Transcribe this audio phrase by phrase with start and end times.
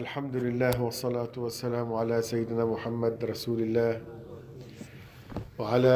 [0.00, 4.00] الحمد لله والصلاة والسلام على سيدنا محمد رسول الله
[5.58, 5.94] وعلى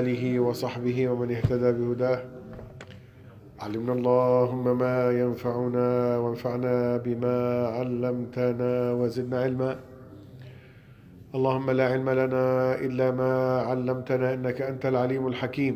[0.00, 2.20] آله وصحبه ومن اهتدى بهداه.
[3.60, 9.76] علمنا اللهم ما ينفعنا وانفعنا بما علمتنا وزدنا علما.
[11.34, 15.74] اللهم لا علم لنا إلا ما علمتنا إنك أنت العليم الحكيم.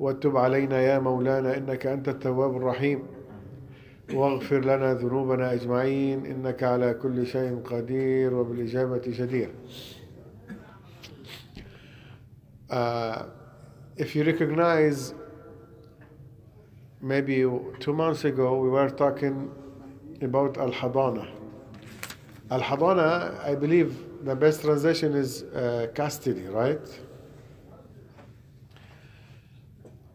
[0.00, 3.15] واتب علينا يا مولانا إنك أنت التواب الرحيم.
[4.13, 9.49] واغفر لنا ذنوبنا أجمعين إنك على كل شيء قدير وبالإجابة جدير
[12.69, 13.23] uh,
[13.97, 15.13] If you recognize
[17.01, 17.45] maybe
[17.79, 19.51] two months ago we were talking
[20.21, 21.27] about Al-Hadana
[22.51, 26.87] Al-Hadana I believe the best translation is uh, custody right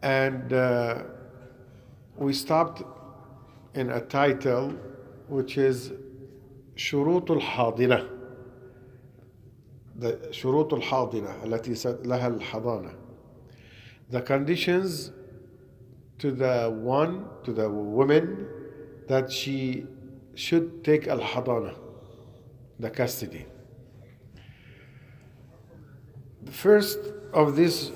[0.01, 1.03] and uh,
[2.17, 2.83] we stopped
[3.73, 4.73] in a title
[5.29, 5.91] which is
[6.75, 8.09] شروط الحاضنة
[9.99, 11.73] the شروط الحاضنة التي
[12.05, 12.93] لها الحضانة
[14.11, 15.11] the conditions
[16.19, 18.47] to the one to the woman
[19.07, 19.85] that she
[20.35, 21.73] should take الحضانة
[22.79, 23.45] the custody
[26.43, 26.99] the first
[27.33, 27.91] of this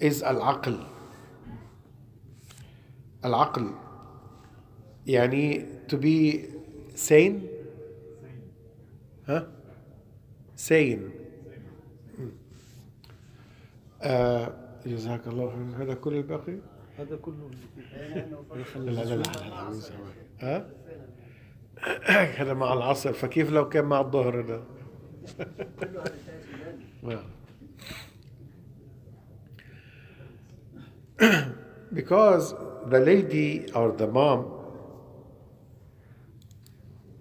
[0.00, 0.84] is العقل
[3.24, 3.74] العقل
[5.09, 6.39] يعني to be
[6.95, 7.41] sane
[9.27, 9.47] ها
[10.57, 10.99] sane
[14.01, 14.53] آه
[14.85, 16.57] جزاك الله خير هذا كل الباقي
[16.97, 17.49] هذا كله
[18.75, 19.73] لا لا لا, لا,
[20.39, 20.69] ها
[22.41, 24.63] هذا مع العصر فكيف لو كان مع الظهر هذا
[31.93, 32.53] because
[32.87, 34.58] the lady or the mom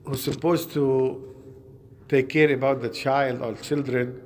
[0.09, 1.35] who's supposed to
[2.09, 4.23] take care about the child or children,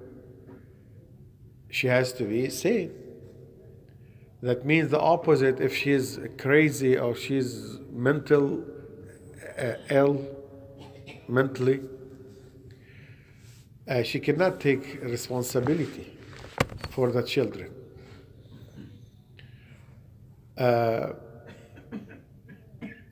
[1.71, 2.93] she has to be sane.
[4.43, 8.65] That means the opposite if she's crazy or she's mental
[9.59, 10.25] uh, ill,
[11.27, 11.81] mentally,
[13.89, 16.17] uh, she cannot take responsibility
[16.91, 17.75] for the children.
[20.57, 21.15] Uh,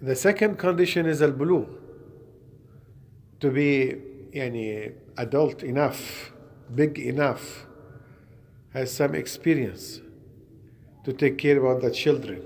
[0.00, 1.79] the second condition is al-bulugh
[3.39, 3.95] to be
[4.33, 6.31] يعني adult enough,
[6.73, 7.65] big enough,
[8.73, 10.01] has some experience
[11.05, 12.41] to take care about the children.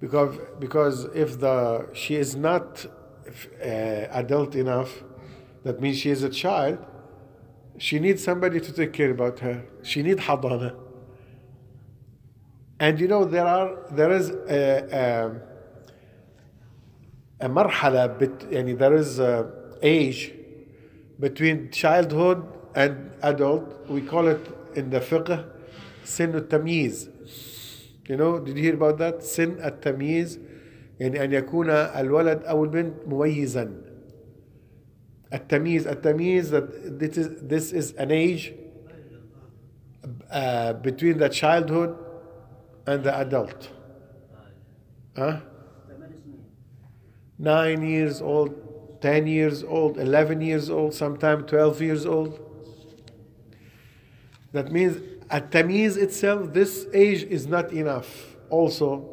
[0.00, 5.02] Because, because if the she is not uh, adult enough,
[5.64, 6.78] that means she is a child,
[7.78, 9.64] she needs somebody to take care about her.
[9.82, 10.74] She needs hadana.
[12.80, 15.51] And you know there are there is a, a
[17.40, 19.46] a مرحلة بت يعني there is a
[19.82, 20.32] age
[21.20, 22.42] between childhood
[22.74, 24.40] and adult we call it
[24.74, 25.44] in the fiqh
[26.04, 27.10] سن التمييز
[28.08, 30.38] you know did you hear about that سن التمييز
[31.00, 33.70] يعني أن يكون الولد أو البنت مميزا
[35.34, 38.52] التمييز التمييز that this is, this is an age
[40.30, 41.96] uh, between the childhood
[42.86, 43.68] and the adult
[45.16, 45.40] huh?
[47.43, 48.63] Nine years old
[49.03, 52.39] 10 years old, 11 years old, sometimes 12 years old.
[54.53, 54.97] That means
[55.29, 59.03] at Tamiz itself, this age is not enough also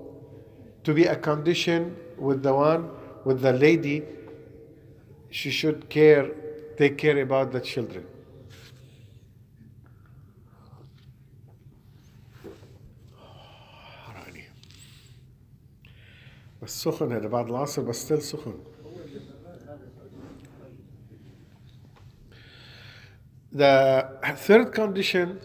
[0.84, 2.90] to be a condition with the one,
[3.24, 4.04] with the lady.
[5.30, 6.30] She should care,
[6.78, 8.06] take care about the children.
[16.61, 18.53] بس سخن هذا بعد العصر بس still سخن
[23.51, 24.05] The
[24.47, 25.39] third condition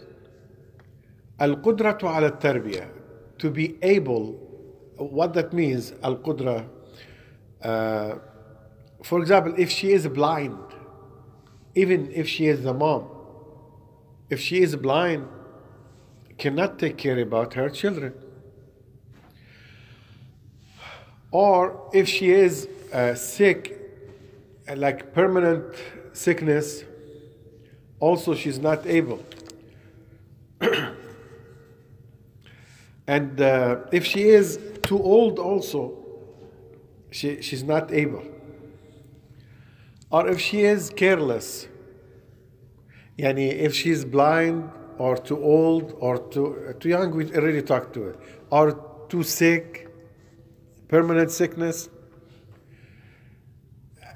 [1.41, 2.91] القدرة على التربية
[3.37, 4.35] to be able
[4.97, 6.67] what that means القدرة
[7.63, 8.15] uh,
[9.03, 10.57] for example if she is blind
[11.75, 13.07] even if she is the mom
[14.29, 15.25] if she is blind
[16.37, 18.13] cannot take care about her children
[21.42, 22.54] Or if she is
[22.92, 23.60] uh, sick
[24.84, 25.64] like permanent
[26.12, 26.82] sickness
[28.00, 29.20] also she's not able.
[33.06, 35.80] and uh, if she is too old, also,
[37.10, 38.24] she, she's not able.
[40.10, 41.68] Or if she is careless,
[43.18, 48.02] yani if she's blind or too old or too, too young, we already talked to
[48.02, 48.16] her,
[48.50, 49.85] or too sick,
[50.87, 51.89] permanent sickness,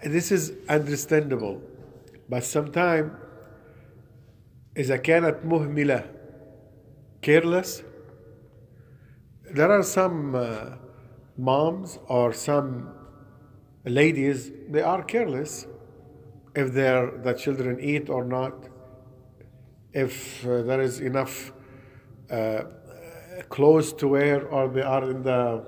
[0.06, 1.62] this is understandable
[2.30, 3.12] but sometimes
[4.78, 6.04] إذا كانت مهملة
[7.22, 7.84] careless
[9.52, 10.76] there are some uh,
[11.38, 12.94] moms or some
[13.86, 15.66] ladies they are careless
[16.56, 18.54] if their the children eat or not
[19.94, 21.52] if uh, there is enough
[22.30, 22.64] uh,
[23.50, 25.66] clothes to wear or they are in the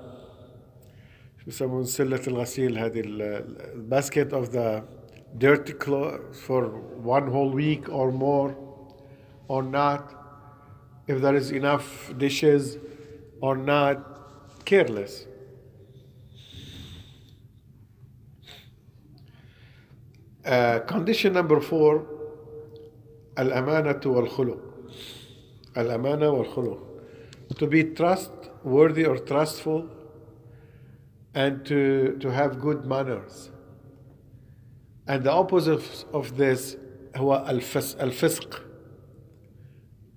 [1.42, 4.82] شو يسمون سلة الغسيل هذه ال- basket of the
[5.38, 6.62] dirty clothes for
[7.16, 8.50] one whole week or more
[9.48, 10.02] or not
[11.06, 11.86] if there is enough
[12.18, 12.78] dishes
[13.40, 13.96] or not
[14.64, 15.26] careless
[20.44, 22.06] Uh, condition number four
[23.38, 24.58] الأمانة والخلق
[25.76, 26.78] الأمانة والخلق
[27.58, 29.84] to be trustworthy or trustful
[31.34, 33.50] and to, to have good manners
[35.06, 36.76] and the opposite of this
[37.16, 38.62] هو الفس, الفسق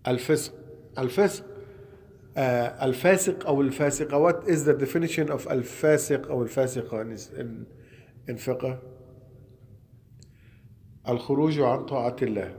[0.07, 0.53] الفسق
[0.97, 1.45] الفسق
[2.35, 2.39] uh,
[2.83, 7.65] الفاسق أو الفاسقة what is the definition of الفاسق أو الفاسقة in, in,
[8.27, 8.77] in fiqh
[11.07, 12.53] الخروج عن طاعة الله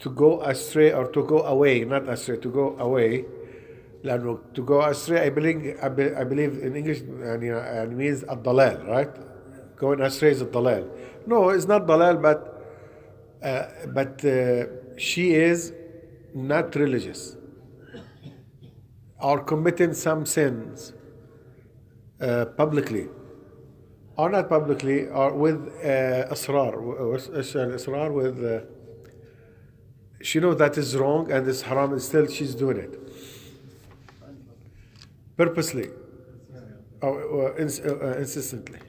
[0.00, 3.24] to go astray or to go away not astray to go away
[4.04, 8.24] لأنه to go astray I believe I be- I believe in English يعني يعني means
[8.30, 9.10] الضلال right
[9.80, 10.84] going astray is الضلال
[11.26, 12.38] no it's not ضلال but
[13.42, 13.62] uh,
[13.94, 15.72] but uh, she is
[16.34, 17.36] not religious
[19.20, 20.92] or committing some sins
[22.20, 23.08] uh, publicly
[24.16, 28.60] or not publicly or with uh, إصرار و- إيش الإصرار with uh,
[30.22, 32.94] she knows that is wrong and it's haram and still she's doing it
[35.37, 35.89] purposely
[37.01, 38.79] or, or ins- uh, insistently.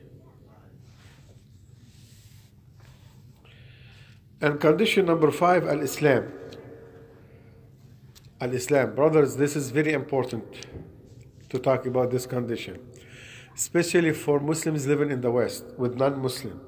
[4.41, 6.33] And condition number five al-islam.
[8.41, 8.95] Al-islam.
[8.95, 10.45] Brothers this is very important
[11.49, 12.79] to talk about this condition
[13.55, 16.61] especially for muslims living in the west with non-muslim.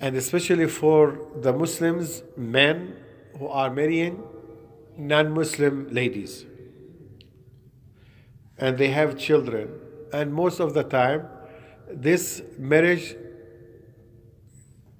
[0.00, 2.96] And especially for the muslims men
[3.38, 4.22] who are marrying
[4.96, 6.44] non-muslim ladies
[8.58, 9.68] and they have children.
[10.12, 11.28] And most of the time
[11.88, 13.16] this marriage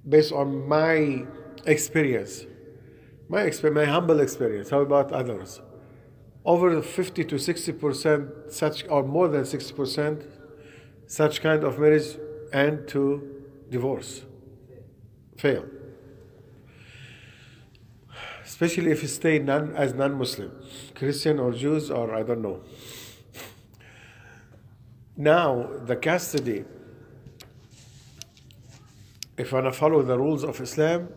[0.09, 1.25] based on my
[1.65, 2.45] experience
[3.29, 5.61] my exper- my humble experience how about others?
[6.45, 10.23] Over 50 to 60 percent such or more than 60 percent
[11.07, 12.17] such kind of marriage
[12.53, 14.25] end to divorce
[15.37, 15.65] fail.
[18.45, 20.53] Especially if you stay non, as non-muslim
[20.95, 22.63] christian or jews or i don't know
[25.18, 26.66] now the custody
[29.38, 31.10] if I follow the rules of Islam,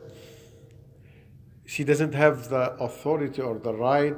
[1.67, 4.17] she doesn't have the authority or the right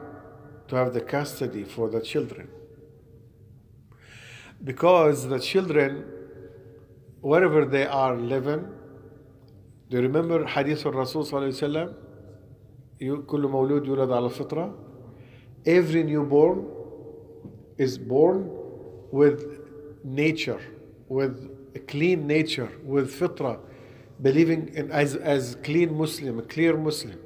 [0.69, 2.49] to have the custody for the children.
[4.63, 6.05] Because the children,
[7.21, 8.67] wherever they are living,
[9.91, 11.95] do you remember Hadith of Rasul صلى الله عليه وسلم?
[13.01, 14.75] You- كل مولود يولد على الفطرة.
[15.65, 16.65] Every newborn
[17.79, 18.49] is born
[19.11, 19.60] with
[20.04, 20.62] nature,
[21.08, 23.60] with a clean nature, with fitra,
[24.22, 27.20] believing in as, as clean Muslim, a clear Muslim.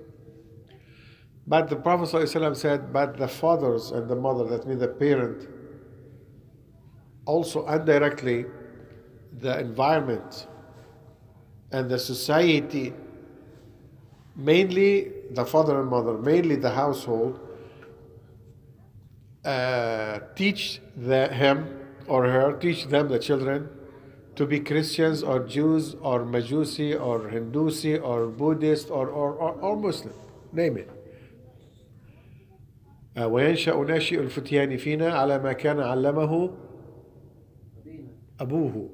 [1.47, 5.47] But the Prophet ﷺ said, but the fathers and the mother, that means the parent,
[7.25, 8.45] also indirectly
[9.39, 10.47] the environment
[11.71, 12.93] and the society,
[14.35, 17.39] mainly the father and mother, mainly the household,
[19.43, 23.68] uh, teach the, him or her, teach them, the children,
[24.36, 29.76] to be Christians or Jews or Majusi or Hindusi or Buddhist or, or, or, or
[29.76, 30.14] Muslim,
[30.52, 30.90] name it.
[33.16, 36.50] آه، وينشأ ناشئ الفتيان فينا على ما كان علمه
[38.40, 38.90] أبوه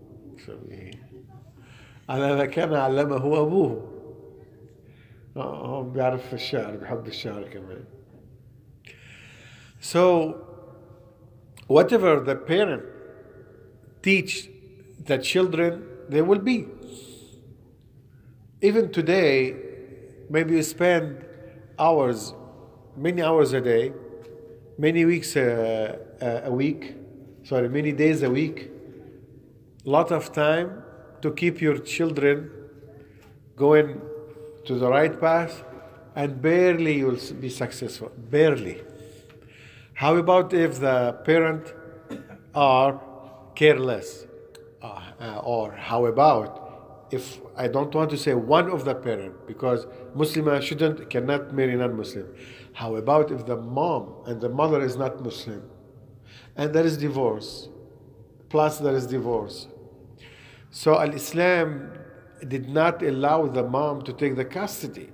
[2.09, 3.93] على ما كان علمه أبوه
[5.37, 7.85] آه، هو بيعرف الشعر بيحب الشعر كمان
[9.81, 10.35] So
[11.69, 12.90] whatever the parent
[14.01, 14.50] teach
[15.05, 16.67] the children, they will be.
[18.62, 19.55] Even today,
[20.29, 21.25] maybe you spend
[21.79, 22.34] hours,
[22.96, 23.93] many hours a day,
[24.77, 26.96] many weeks a, a, a week,
[27.43, 28.70] sorry, many days a week,
[29.84, 30.84] lot of time
[31.22, 32.51] to keep your children
[33.55, 34.01] going
[34.65, 35.63] to the right path,
[36.15, 38.12] and barely you will be successful.
[38.29, 38.81] Barely.
[39.93, 41.74] How about if the parent
[42.53, 43.00] are
[43.55, 44.25] careless
[44.81, 49.46] uh, uh, or how about if I don't want to say one of the parent
[49.46, 52.34] because Muslim shouldn't cannot marry non-Muslim.
[52.74, 55.70] How about if the mom and the mother is not Muslim,
[56.55, 57.67] and there is divorce,
[58.50, 59.67] plus there is divorce.
[60.70, 61.91] So Al-Islam
[62.48, 65.10] did not allow the mom to take the custody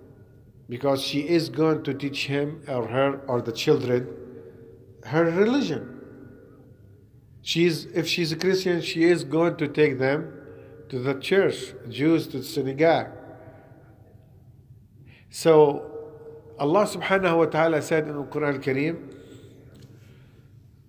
[0.69, 4.07] because she is going to teach him or her or the children
[5.03, 5.96] her religion
[7.46, 10.32] She's, if she's a Christian, she is going to take them
[10.88, 13.08] to the church, Jews to the synagogue.
[15.30, 15.90] So
[16.58, 19.14] Allah subhanahu wa ta'ala said in the Quran al-Kareem,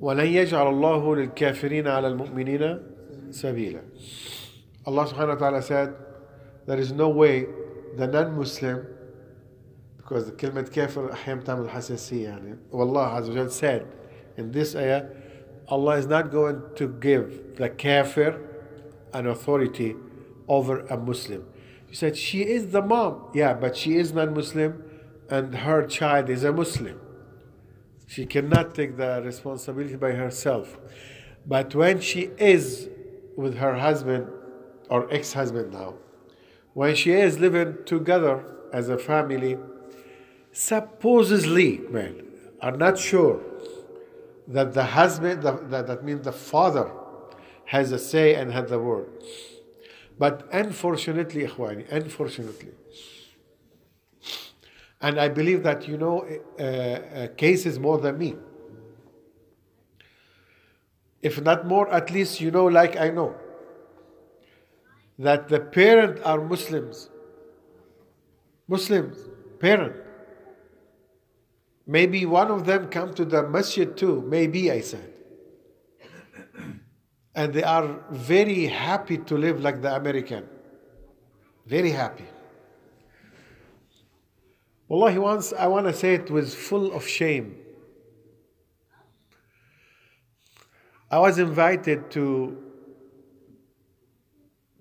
[0.02, 2.80] وَلَنْ يَجْعَلَ اللَّهُ لِلْكَافِرِينَ عَلَى الْمُؤْمِنِينَ
[3.32, 3.82] سَبِيلًا
[4.86, 5.96] Allah subhanahu wa ta'ala said,
[6.66, 7.46] there is no way
[7.96, 8.86] the non-Muslim
[9.98, 13.86] because كلمة كافر أحيانا تعمل حساسية يعني والله عز وجل said
[14.38, 15.06] in this ayah
[15.69, 18.41] Allah is not going to give the kafir
[19.13, 19.95] an authority
[20.49, 21.45] over a Muslim.
[21.89, 23.31] He said she is the mom.
[23.35, 24.83] Yeah, but she is non-Muslim
[25.31, 27.01] and her child is a Muslim.
[28.07, 30.79] She cannot take the responsibility by herself.
[31.47, 32.89] But when she is
[33.37, 34.29] with her husband
[34.89, 35.95] or ex-husband now,
[36.73, 39.59] when she is living together as a family,
[40.53, 42.23] supposedly, man,
[42.61, 43.43] are not sure
[44.49, 46.91] that the husband, that, that means the father,
[47.67, 49.09] has a say and had the word.
[50.19, 52.73] But unfortunately, ikhwani, unfortunately,
[55.01, 56.27] and I believe that you know
[56.59, 58.35] uh, uh, cases more than me.
[61.23, 63.37] If not more, at least you know, like I know,
[65.19, 67.11] that the parent are Muslims.
[68.67, 69.19] Muslims,
[69.61, 69.95] parent.
[71.91, 74.21] Maybe one of them come to the masjid too.
[74.21, 75.11] Maybe I said.
[77.35, 80.47] And they are very happy to live like the American.
[81.67, 82.27] Very happy.
[84.87, 87.57] Wallahi, once I want to say it was full of shame.
[91.11, 92.65] I was invited to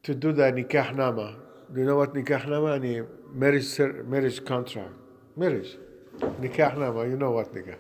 [0.04, 1.38] to do the nikah nama.
[1.74, 2.74] Do you know what nikah nama?
[2.74, 4.94] Any marriage marriage contract,
[5.38, 5.78] marriage.
[6.20, 7.76] Nikah Nama, you know what nikah?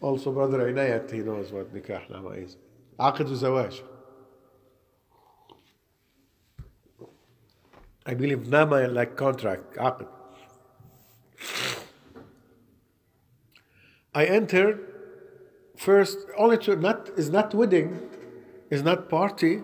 [0.00, 2.56] Also, Brother Inayat, he knows what Nikah Nama is.
[2.98, 3.82] Aqid zawaj.
[8.08, 10.06] I believe nama like contract, aqid.
[14.14, 14.78] I entered
[15.76, 17.98] first only to not is not wedding,
[18.70, 19.62] is not party,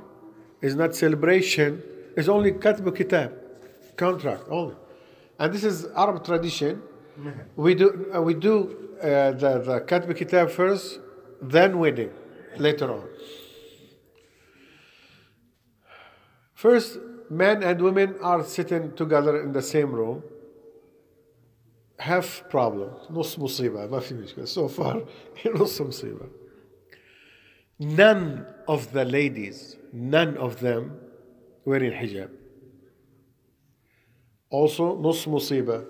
[0.60, 1.82] is not celebration,
[2.16, 3.32] It's only katb kitab,
[3.96, 4.76] contract only.
[5.38, 6.82] And this is Arab tradition
[7.55, 10.99] We do uh, we do uh, the the katb kitab first,
[11.41, 12.11] then wedding
[12.57, 13.07] later on.
[16.53, 16.97] First,
[17.29, 20.23] men and women are sitting together in the same room.
[21.99, 25.01] Have problem نص مصيبة ما في مشكلة so far
[25.45, 26.29] نص مصيبة
[27.79, 30.99] none of the ladies none of them
[31.65, 32.29] wearing hijab
[34.51, 35.85] also نص مصيبة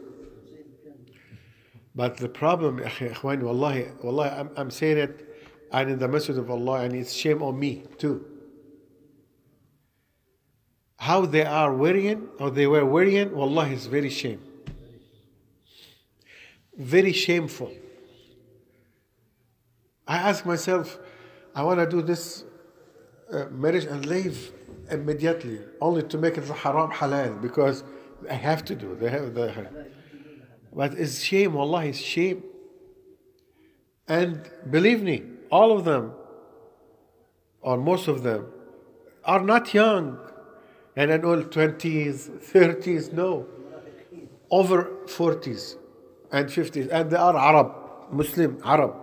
[1.95, 5.29] But the problem, ikhwan, wallahi, wallahi, I'm, I'm saying it,
[5.71, 8.25] and in the message of Allah, and it's shame on me too.
[10.97, 14.41] How they are worrying, or they were worrying, wallahi, is very shame.
[16.77, 17.73] Very shameful.
[20.07, 20.99] I ask myself,
[21.55, 22.45] I want to do this
[23.33, 24.53] uh, marriage and leave
[24.91, 27.85] immediately, only to make it haram halal, because
[28.31, 28.95] I have to do.
[28.95, 29.51] They have the
[30.75, 32.43] but it's shame, Allah, it's shame.
[34.09, 36.13] And believe me, all of them,
[37.61, 38.47] or most of them,
[39.25, 40.19] are not young
[40.97, 43.47] and in all 20s, 30s, no,
[44.51, 45.77] over 40s
[46.31, 47.73] and 50s, and they are Arab,
[48.11, 48.95] Muslim, Arab.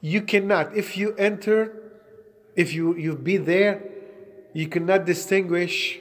[0.00, 1.92] You cannot, if you enter,
[2.56, 3.82] if you, you be there,
[4.52, 6.00] you cannot distinguish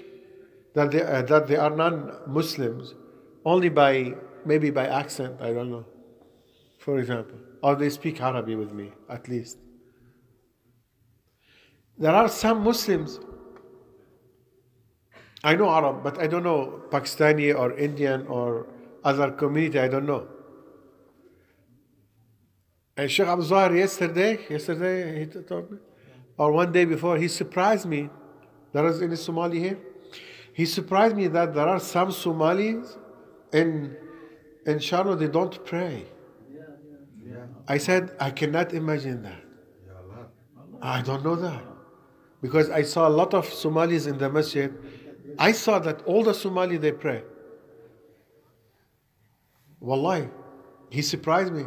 [0.73, 2.93] that they, uh, that they are non Muslims
[3.45, 4.13] only by
[4.45, 5.85] maybe by accent, I don't know,
[6.77, 7.37] for example.
[7.61, 9.57] Or they speak Arabic with me, at least.
[11.97, 13.19] There are some Muslims
[15.43, 18.67] I know Arab, but I don't know Pakistani or Indian or
[19.03, 20.27] other community, I don't know.
[22.95, 25.77] And Sheikh Abdul Zahir yesterday, yesterday he told me,
[26.37, 28.09] or one day before, he surprised me.
[28.73, 29.79] There is any Somali here.
[30.52, 32.96] He surprised me that there are some Somalis
[33.52, 33.96] in
[34.66, 36.06] in Charlotte they don't pray.
[37.68, 39.42] I said I cannot imagine that.
[40.80, 41.62] I don't know that.
[42.42, 44.72] Because I saw a lot of Somalis in the masjid.
[45.38, 47.22] I saw that all the Somali they pray.
[49.80, 50.28] Wallahi,
[50.90, 51.64] he surprised me.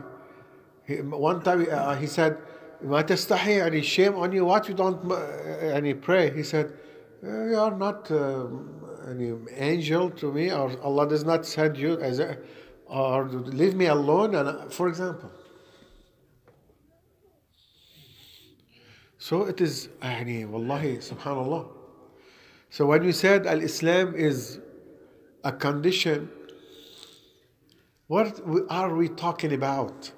[0.86, 2.38] He, one time uh, he said,
[2.84, 6.83] ما تستحي يعني shame on you what you don't uh, يعني pray he said "Uh,
[7.24, 8.48] you are not uh,
[9.10, 12.38] any angel to me or Allah does not send you as a,
[12.86, 15.32] or leave me alone and uh, for example
[19.18, 21.68] so it is يعني والله subhanallah
[22.70, 24.60] so when you said al-Islam is
[25.44, 26.30] a condition
[28.08, 30.12] what are we talking about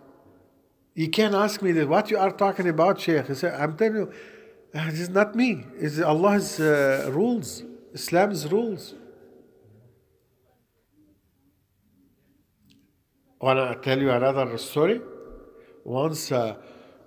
[0.93, 3.29] you can't ask me that what you are talking about, Sheikh.
[3.29, 4.11] I said, I'm telling you,
[4.76, 5.64] uh, this is not me.
[5.78, 7.62] It's Allah's uh, rules,
[7.95, 8.95] Islam's rules.
[13.40, 15.00] Wanna tell you another story?
[15.85, 16.56] Once uh,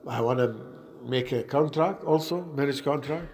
[0.08, 0.56] I wanna
[1.04, 3.28] make a contract, also marriage contract,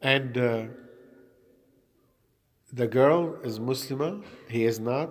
[0.00, 0.62] and uh,
[2.72, 5.10] the girl is Muslima, he is not,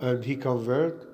[0.00, 1.13] and he convert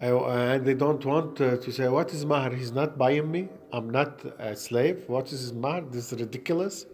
[0.00, 2.50] and they don't want uh, to say, What is Mahar?
[2.50, 3.48] He's not buying me.
[3.72, 5.04] I'm not a slave.
[5.06, 5.82] What is his Mahar?
[5.82, 6.86] This is ridiculous.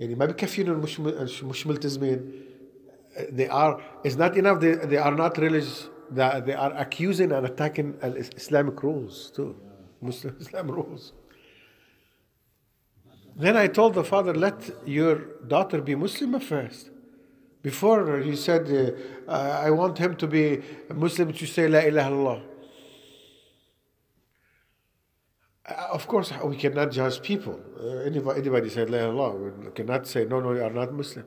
[0.00, 1.00] يعني ما بكفينا مش
[1.42, 2.32] مش ملتزمين
[3.30, 7.46] they are it's not enough they, they are not religious they, they are accusing and
[7.46, 7.94] attacking
[8.36, 9.56] Islamic rules too
[10.02, 11.12] Muslim Islam rules
[13.36, 15.14] then I told the father let your
[15.54, 16.89] daughter be Muslim first
[17.61, 18.95] before he said,
[19.27, 22.41] uh, I want him to be a Muslim to say La ilaha illallah.
[25.69, 27.59] Uh, of course, we cannot judge people.
[27.79, 31.25] Uh, anybody, anybody said La ilaha we cannot say, no, no, you are not Muslim.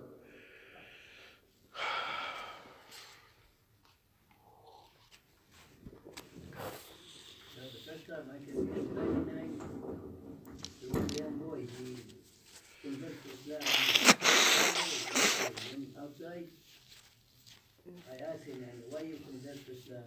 [18.14, 20.04] I asked him, and why you convert to Islam?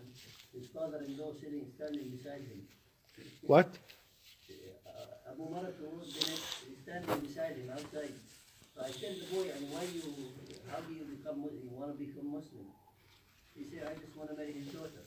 [0.54, 2.61] His father-in-law sitting, standing beside him.
[3.41, 3.69] What?
[4.85, 6.39] Uh, Abu Maratu, is
[6.83, 8.13] standing beside him outside.
[8.75, 10.03] So I tell the boy, and why you,
[10.71, 11.61] how do you become Muslim?
[11.63, 12.65] You want to become Muslim?
[13.55, 15.03] He said, I just want to marry his daughter.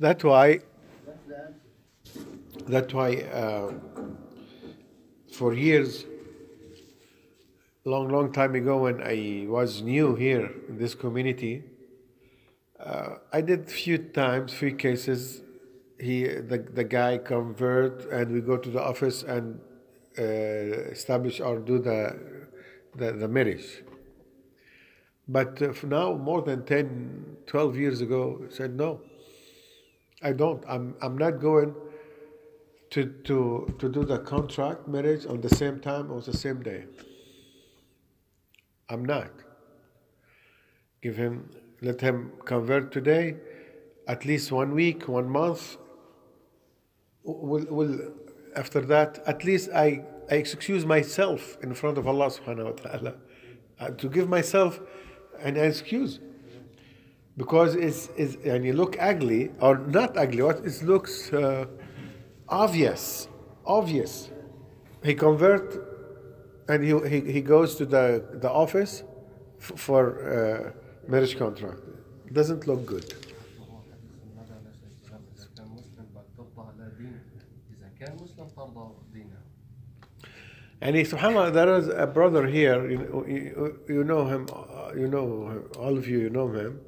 [0.00, 0.60] That's why.
[1.06, 1.60] That's the answer.
[2.66, 3.72] That's why, uh,
[5.32, 6.06] for years,
[7.84, 11.64] long, long time ago when I was new here in this community,
[12.80, 15.42] uh, I did few times, few cases.
[15.98, 19.60] He, the, the guy convert, and we go to the office and
[20.18, 22.48] uh, establish or do the,
[22.96, 23.82] the, the marriage.
[25.26, 29.00] But uh, for now, more than 10, 12 years ago, said, no,
[30.22, 30.62] I don't.
[30.68, 31.74] I'm, I'm not going
[32.90, 36.84] to, to, to do the contract marriage on the same time or the same day.
[38.88, 39.30] I'm not.
[41.02, 41.50] Give him,
[41.84, 43.36] let him convert today,
[44.08, 45.76] at least one week, one month.
[47.22, 48.12] Will, will
[48.56, 53.14] after that, at least I, I excuse myself in front of Allah subhanahu wa ta'ala.
[53.80, 54.80] Uh, to give myself
[55.40, 56.20] an excuse.
[57.36, 61.66] Because it's, it's and you look ugly, or not ugly, what it looks uh,
[62.48, 63.28] obvious.
[63.66, 64.30] Obvious.
[65.02, 65.94] He convert
[66.68, 69.02] and he, he, he goes to the, the office
[69.58, 71.80] for uh, marriage contract.
[72.32, 73.14] Doesn't look good.
[80.80, 85.08] And if subhanAllah, there is a brother here, you, you, you know him, uh, you
[85.08, 86.80] know him, all of you, you know him.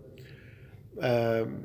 [1.00, 1.64] Um,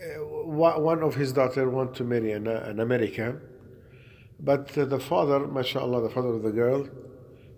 [0.00, 3.42] uh, one of his daughter want to marry an, an American,
[4.38, 6.88] but the father, mashallah, the father of the girl,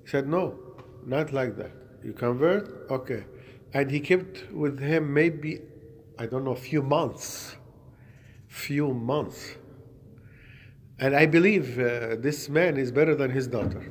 [0.05, 0.59] said, no,
[1.07, 1.82] not like that.
[2.05, 2.91] You convert?
[2.91, 3.25] Okay.
[3.73, 5.61] And he kept with him maybe,
[6.19, 7.57] I don't know, a few months.
[8.49, 9.57] Few months.
[10.99, 13.91] And I believe uh, this man is better than his daughter.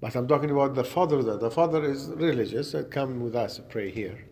[0.00, 1.22] But I'm talking about the father.
[1.22, 1.36] There.
[1.38, 4.26] The father is religious and come with us to pray here.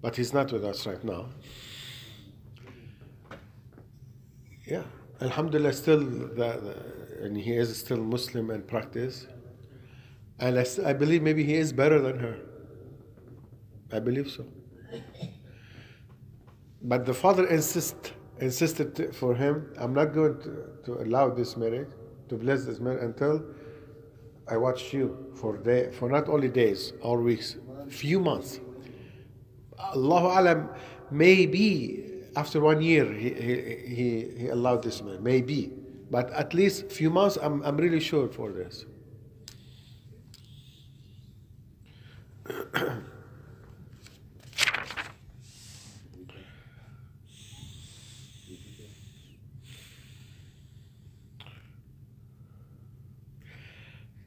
[0.00, 1.30] But he's not with us right now.
[4.64, 4.82] Yeah.
[5.20, 9.26] Alhamdulillah, still, the, the, and he is still Muslim and practice.
[10.38, 12.36] And I, I believe maybe he is better than her.
[13.92, 14.44] I believe so.
[16.82, 21.88] But the father insist, insisted for him, I'm not going to, to allow this marriage,
[22.28, 23.44] to bless this marriage until
[24.48, 27.56] I watch you for day, for not only days or weeks,
[27.88, 28.60] few months.
[29.78, 30.68] Allahu Alam,
[31.10, 35.72] maybe after one year he, he, he, he allowed this man, maybe.
[36.10, 38.84] But at least few months, I'm, I'm really sure for this.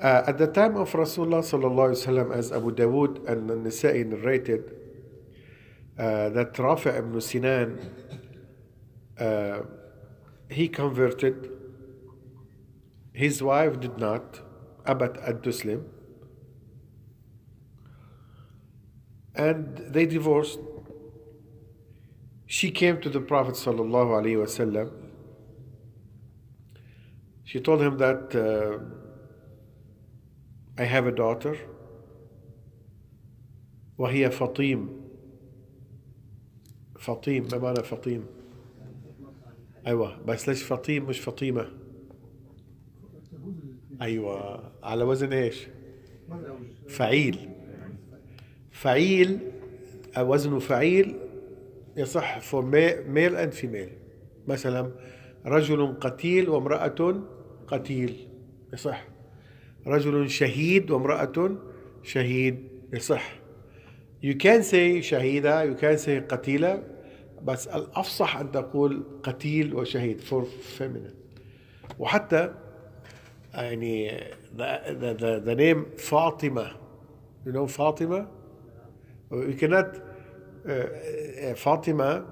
[0.01, 4.73] Uh, at the time of Rasulullah sallallahu as Abu Dawood and Nasa'i narrated,
[5.97, 7.77] uh, that Rafi' ibn Sinan,
[9.19, 9.59] uh,
[10.49, 11.51] he converted.
[13.11, 14.39] His wife did not,
[14.85, 15.83] Abat ad-Duslim,
[19.38, 20.58] and they divorced.
[22.46, 24.90] She came to the Prophet sallallahu alaihi wasallam.
[27.44, 28.34] She told him that.
[28.34, 29.04] Uh,
[30.76, 31.56] I have a daughter
[33.98, 35.00] وهي فطيم
[36.98, 38.26] فطيم ما معنى فطيم
[39.86, 41.70] أيوة بس ليش فطيم مش فطيمة
[44.02, 45.66] أيوة على وزن إيش
[46.88, 47.50] فعيل
[48.81, 49.39] فعيل
[50.17, 51.15] وزنه فعيل
[51.97, 53.91] يصح for male and female.
[54.47, 54.91] مثلا
[55.45, 57.21] رجل قتيل وامرأة
[57.67, 58.27] قتيل
[58.73, 59.07] يصح.
[59.87, 61.57] رجل شهيد وامرأة
[62.03, 63.39] شهيد يصح.
[64.23, 66.83] You can say شهيدة you can say قتيلة
[67.43, 70.43] بس الأفصح أن تقول قتيل وشهيد for
[70.79, 71.15] feminine.
[71.99, 72.53] وحتى
[73.53, 74.19] يعني
[74.57, 76.71] the, the, the, the name فاطمة.
[77.45, 78.38] You know فاطمة؟
[79.32, 79.96] you cannot
[80.66, 82.24] uh, فاطمة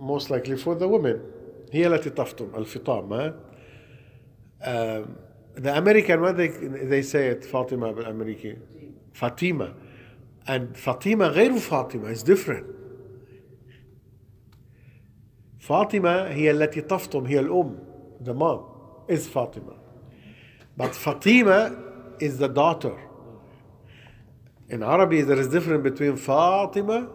[0.00, 1.18] most likely for the women
[1.72, 3.34] هي التي تفطم الفطام ها
[4.60, 5.08] um,
[5.56, 6.48] the American when they
[6.92, 8.56] they say it Fatima بالأمريكي
[9.12, 9.74] Fatima
[10.46, 12.64] and Fatima غير فاطمة is different
[15.58, 17.78] فاطمة هي التي تفطم هي الأم
[18.20, 18.60] the mom
[19.08, 19.74] is Fatima
[20.76, 21.72] but Fatima
[22.20, 22.96] is the daughter
[24.69, 27.09] In Arabic, there is difference between Fatima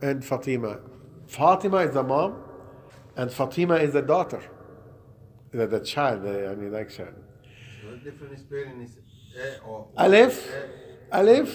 [0.00, 0.78] and Fatima.
[1.26, 2.42] Fatima is the mom,
[3.16, 4.42] and Fatima is the daughter,
[5.52, 7.14] the, the child, the, I mean, like child.
[8.02, 8.96] Different difference is
[9.36, 10.50] A or Aleph?
[11.12, 11.46] A.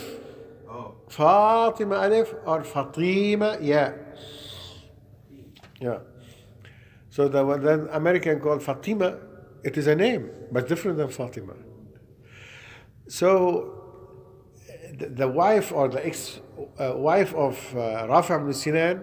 [0.69, 0.95] Oh.
[1.09, 3.93] Fatima Aleph or Fatima, yeah.
[5.79, 5.99] Yeah.
[7.09, 9.17] So the one American called Fatima,
[9.63, 11.53] it is a name, but different than Fatima.
[13.07, 13.84] So
[14.98, 16.40] the, the wife or the ex
[16.78, 17.80] uh, wife of uh,
[18.12, 18.96] Rafi ibn Sinan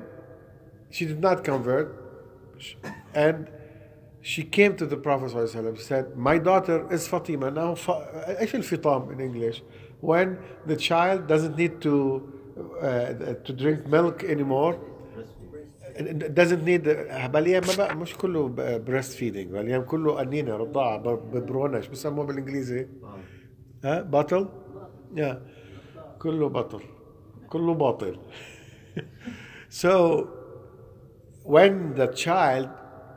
[0.89, 1.87] she did not convert
[3.13, 3.49] and
[4.21, 7.49] she came to the Prophet ﷺ, said, My daughter is Fatima.
[7.51, 9.61] Now, fa- ايش الفطام in English?
[10.01, 11.93] When the child doesn't need to
[12.81, 13.13] uh,
[13.45, 14.79] to drink milk anymore,
[15.97, 16.83] and doesn't need
[17.33, 22.87] بالايام ما بقى مش كله بريست فيدنج بالايام كله قنينه رضاعه ببرونه ايش بسموه بالانجليزي؟
[23.83, 24.49] ها بطل؟
[25.15, 25.41] يا
[26.21, 26.81] كله بطل
[27.49, 28.17] كله باطل
[29.69, 30.29] so
[31.43, 32.69] when the child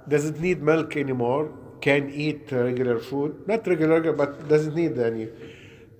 [0.08, 5.28] doesn't need milk anymore, can eat regular food, not regular, but doesn't need any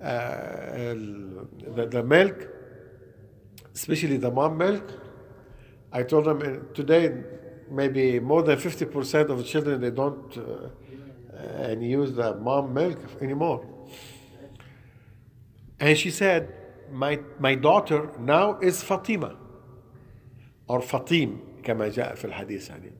[0.01, 0.93] uh,
[1.75, 2.47] the, the milk,
[3.73, 4.83] especially the mom milk.
[5.91, 7.23] I told them uh, today
[7.69, 10.69] maybe more than 50% of the children they don't uh,
[11.63, 13.65] and use the mom milk anymore.
[15.79, 16.53] And she said,
[16.91, 19.35] my, my daughter now is Fatima
[20.67, 22.91] or Fatim كما جاء في الحديث يعني.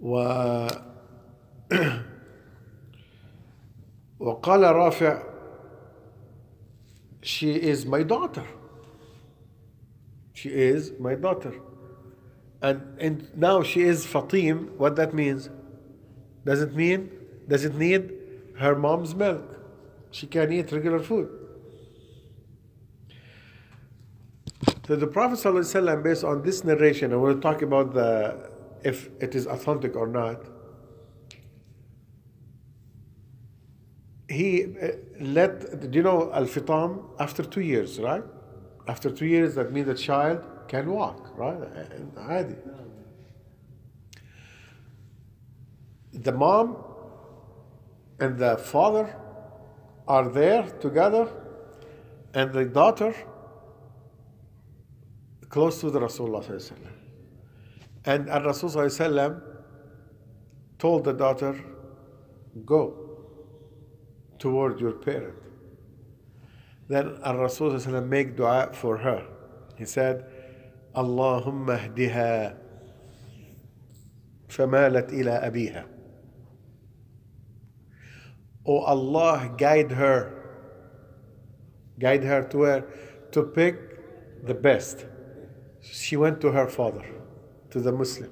[0.00, 0.16] و
[4.20, 5.22] وقال رافع
[7.22, 8.44] she is my daughter
[10.32, 11.54] she is my daughter
[12.60, 15.50] and, and now she is Fatim what that means
[16.44, 17.10] does it mean
[17.48, 18.12] does it need
[18.58, 19.55] her mom's milk
[20.17, 21.29] She can't eat regular food.
[24.87, 28.49] So the Prophet ﷺ, based on this narration, and we'll talk about the
[28.83, 30.41] if it is authentic or not.
[34.27, 34.87] He uh,
[35.19, 38.23] let, do you know, Al Fitam after two years, right?
[38.87, 41.61] After two years, that means the child can walk, right?
[41.61, 42.55] Uh, uh, Adi.
[46.13, 46.77] The mom
[48.19, 49.15] and the father
[50.07, 51.27] are there together,
[52.33, 53.13] and the daughter
[55.49, 56.71] close to the Rasulullah.
[58.05, 59.41] And Rasulullah Rasul
[60.79, 61.59] told the daughter,
[62.65, 63.17] Go
[64.39, 65.35] toward your parent.
[66.87, 69.25] Then Rasulullah Rasul made dua for her.
[69.77, 70.25] He said,
[70.95, 72.55] Allahumma ahdiha
[74.47, 75.96] famalat ila abiha.
[78.67, 80.33] Oh Allah, guide her.
[81.97, 82.81] Guide her to where?
[83.31, 85.05] To pick the best.
[85.81, 87.05] She went to her father,
[87.71, 88.29] to the Muslim.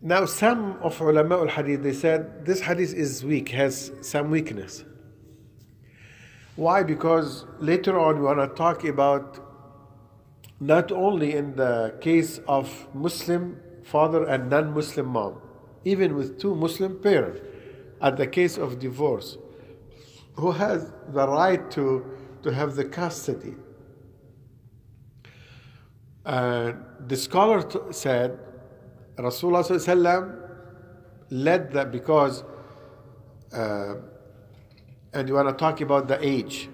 [0.00, 4.84] Now, some of ulama al hadith they said this hadith is weak, has some weakness.
[6.54, 6.84] Why?
[6.84, 9.42] Because later on we want to talk about
[10.60, 15.40] not only in the case of Muslim father and non Muslim mom,
[15.84, 17.40] even with two Muslim parents
[18.06, 19.36] at the case of divorce,
[20.34, 22.04] who has the right to,
[22.44, 23.54] to have the custody.
[26.24, 28.38] And the scholar t- said
[29.16, 30.48] Rasulullah
[31.30, 32.44] led that because,
[33.52, 33.94] uh,
[35.12, 36.68] and you want to talk about the age,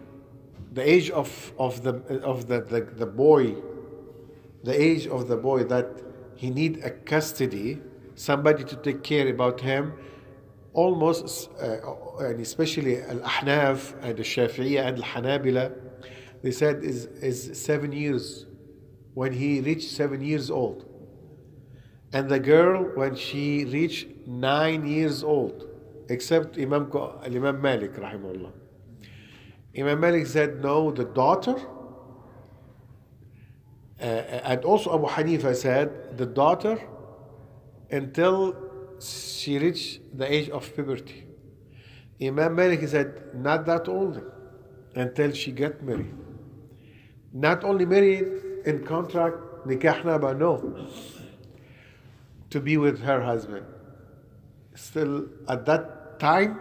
[0.72, 1.94] the age of, of, the,
[2.32, 3.54] of the, the, the boy,
[4.64, 5.88] the age of the boy that
[6.36, 7.80] he need a custody,
[8.16, 9.94] somebody to take care about him,
[10.72, 15.72] almost, uh, and especially Al-Ahnaf and the Shafi'iyah and Al-Hanabila,
[16.42, 18.46] they said is, is seven years,
[19.14, 20.86] when he reached seven years old.
[22.12, 25.68] And the girl, when she reached nine years old,
[26.08, 26.90] except Imam,
[27.24, 28.52] Imam Malik, rahimahullah.
[29.76, 31.56] Imam Malik said, no, the daughter.
[34.00, 36.78] Uh, and also Abu Hanifa said, the daughter
[37.90, 41.25] until she reached the age of puberty.
[42.21, 44.21] Imam Malik said, not that old,
[44.95, 46.13] until she get married.
[47.31, 48.27] Not only married
[48.65, 50.87] in contract, nikahna, but no
[52.49, 53.65] to be with her husband.
[54.73, 56.59] Still, at that time,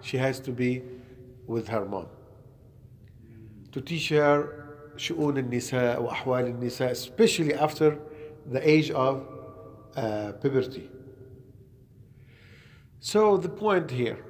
[0.00, 0.82] she has to be
[1.46, 2.06] with her mom.
[3.72, 4.62] To teach her
[4.96, 7.98] شؤون النساء وأحوال النساء, especially after
[8.50, 9.26] the age of
[9.94, 10.90] uh, puberty.
[13.01, 14.23] So the point here,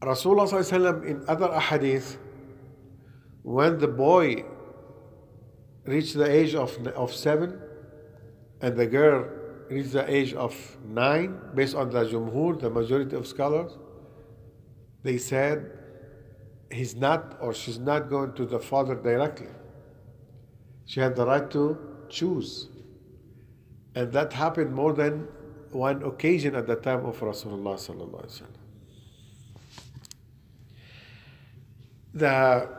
[0.00, 2.16] Rasulullah in other ahadith,
[3.42, 4.44] when the boy
[5.84, 7.60] reached the age of, of seven,
[8.60, 9.28] and the girl
[9.68, 10.54] reached the age of
[10.86, 13.76] nine, based on the Jumhur, the majority of scholars,
[15.02, 15.72] they said
[16.70, 19.48] he's not or she's not going to the father directly.
[20.86, 21.76] She had the right to
[22.08, 22.68] choose.
[23.96, 25.26] And that happened more than
[25.71, 27.75] one occasion at the time of Rasulullah.
[27.75, 28.57] sallallahu alaihi wasallam.
[32.13, 32.69] The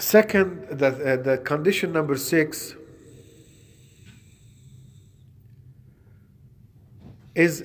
[0.00, 2.74] second, the, uh, the condition number six
[7.34, 7.64] is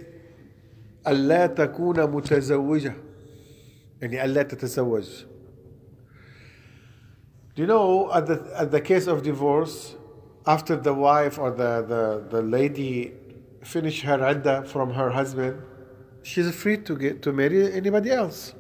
[1.08, 2.94] ألا تكون متزوجة
[4.02, 5.26] يعني ألا تتزوج
[7.56, 9.96] Do you know at the, at the case of divorce
[10.46, 13.14] after the wife or the, the, the lady
[13.64, 15.62] finish her idda from her husband
[16.24, 18.54] she's free to get to marry anybody else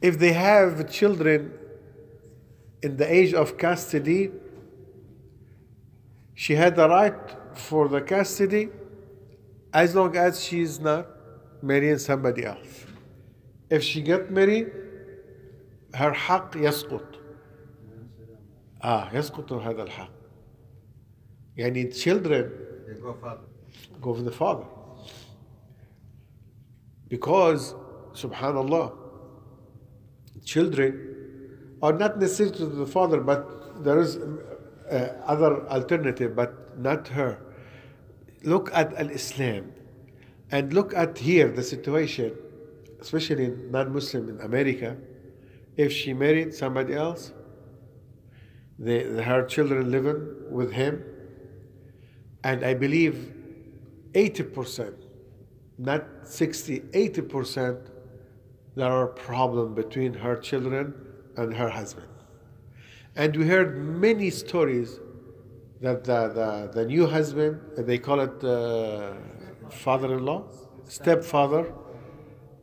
[0.00, 1.52] if they have children
[2.82, 4.30] in the age of custody
[6.34, 8.68] she had the right for the custody
[9.72, 11.06] as long as she is not
[11.62, 12.86] marrying somebody else.
[13.70, 14.70] If she get married,
[15.94, 17.20] her حق يسقط.
[18.84, 20.17] آه يسقط هذا الحق.
[21.65, 22.51] I need children.
[22.87, 23.41] They go father.
[24.01, 24.65] Go for the father.
[27.07, 27.73] Because,
[28.13, 28.95] subhanallah,
[30.45, 37.07] children are not necessary to the father, but there is uh, other alternative, but not
[37.09, 37.39] her.
[38.43, 39.73] Look at Al Islam
[40.51, 42.35] and look at here the situation,
[43.01, 44.97] especially in non Muslim in America.
[45.77, 47.31] If she married somebody else,
[48.77, 51.03] they, her children living with him,
[52.43, 53.33] and I believe
[54.13, 54.93] 80%,
[55.77, 57.89] not 60, 80%,
[58.75, 60.93] there are problems between her children
[61.35, 62.07] and her husband.
[63.15, 64.99] And we heard many stories
[65.81, 69.13] that the, the, the new husband, they call it uh,
[69.69, 70.43] father-in-law,
[70.85, 71.73] stepfather,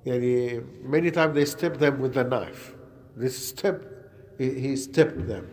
[0.04, 2.74] many times they step them with a the knife.
[3.16, 3.84] This step,
[4.38, 5.48] he, he stepped them.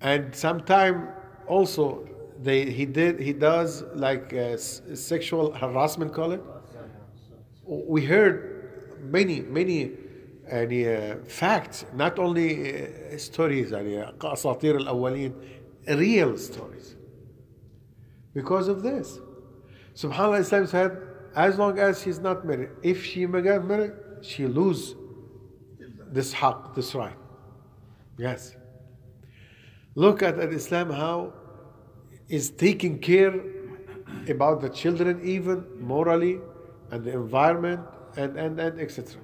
[0.00, 1.08] And sometime
[1.46, 2.08] also
[2.41, 6.41] they he did he does like uh, s- sexual harassment call it.
[7.65, 8.35] We heard
[9.01, 9.91] many many
[10.51, 15.33] يعني uh, facts not only uh, stories يعني اساطير الاولين
[15.87, 16.95] real stories
[18.33, 19.19] because of this.
[19.95, 20.97] Subhanallah Islam said
[21.35, 22.69] as long as she's not married.
[22.83, 24.95] If she get married, she lose
[26.11, 27.17] this haq, this right.
[28.17, 28.55] Yes.
[29.95, 31.33] Look at, at Islam how
[32.29, 33.33] is taking care
[34.29, 36.39] about the children even morally
[36.91, 37.81] and the environment
[38.15, 39.19] and, and, and etc.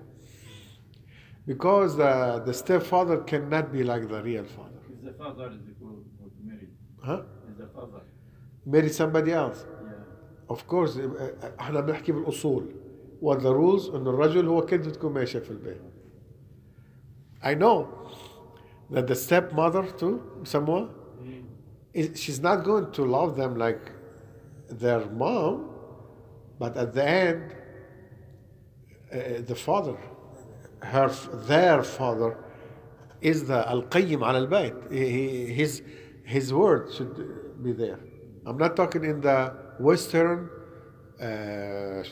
[1.45, 4.79] Because the, the stepfather cannot be like the real father.
[4.93, 6.71] Is the father is the who who married?
[7.03, 7.21] Huh?
[7.49, 8.01] Is the father?
[8.65, 9.65] Marry somebody else.
[9.65, 10.53] Yeah.
[10.53, 12.63] Of course اه، احنا بنحكي بالاصول
[13.21, 15.81] what the rules انه الرجل هو كلمة تكون ماشية في البيت.
[17.43, 17.85] I know
[18.91, 20.89] that the stepmother too بسموها
[21.94, 23.92] she's not going to love them like
[24.68, 25.70] their mom,
[26.58, 27.54] but at the end,
[29.12, 29.96] uh, the father,
[30.80, 31.08] her,
[31.46, 32.38] their father,
[33.20, 34.90] is the al qayyim al bayt.
[34.90, 35.82] His
[36.24, 38.00] his word should be there.
[38.46, 40.48] I'm not talking in the Western
[41.20, 42.02] uh,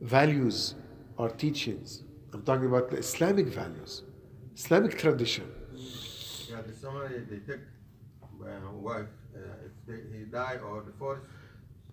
[0.00, 0.74] values
[1.16, 2.02] or teachings.
[2.32, 4.02] I'm talking about the Islamic values,
[4.56, 5.50] Islamic tradition.
[5.74, 7.40] Yeah, the summary they
[8.81, 11.19] wife uh, if they, he die or divorce,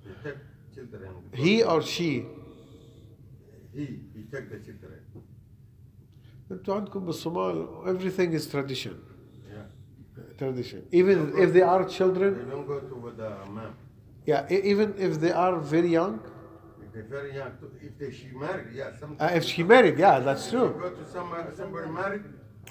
[0.05, 0.39] they take
[0.75, 1.11] children.
[1.33, 2.27] he or she
[3.73, 5.01] he he take the children.
[6.51, 8.95] انتوا عندكم بالصومال everything is tradition
[9.51, 9.65] Yeah,
[10.39, 13.75] tradition even if they are they children don't go to with the mom.
[14.27, 16.15] yeah e- even if they are very young
[16.85, 19.17] If they're very young, to, if they she married, yeah, some.
[19.19, 21.29] uh, if she married yeah that's She true go to some
[21.61, 22.25] somebody married.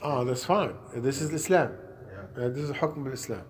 [0.07, 0.73] oh that's fine
[1.07, 1.69] this is Islam
[2.15, 2.39] Yeah.
[2.39, 3.45] Uh, this is حكم الإسلام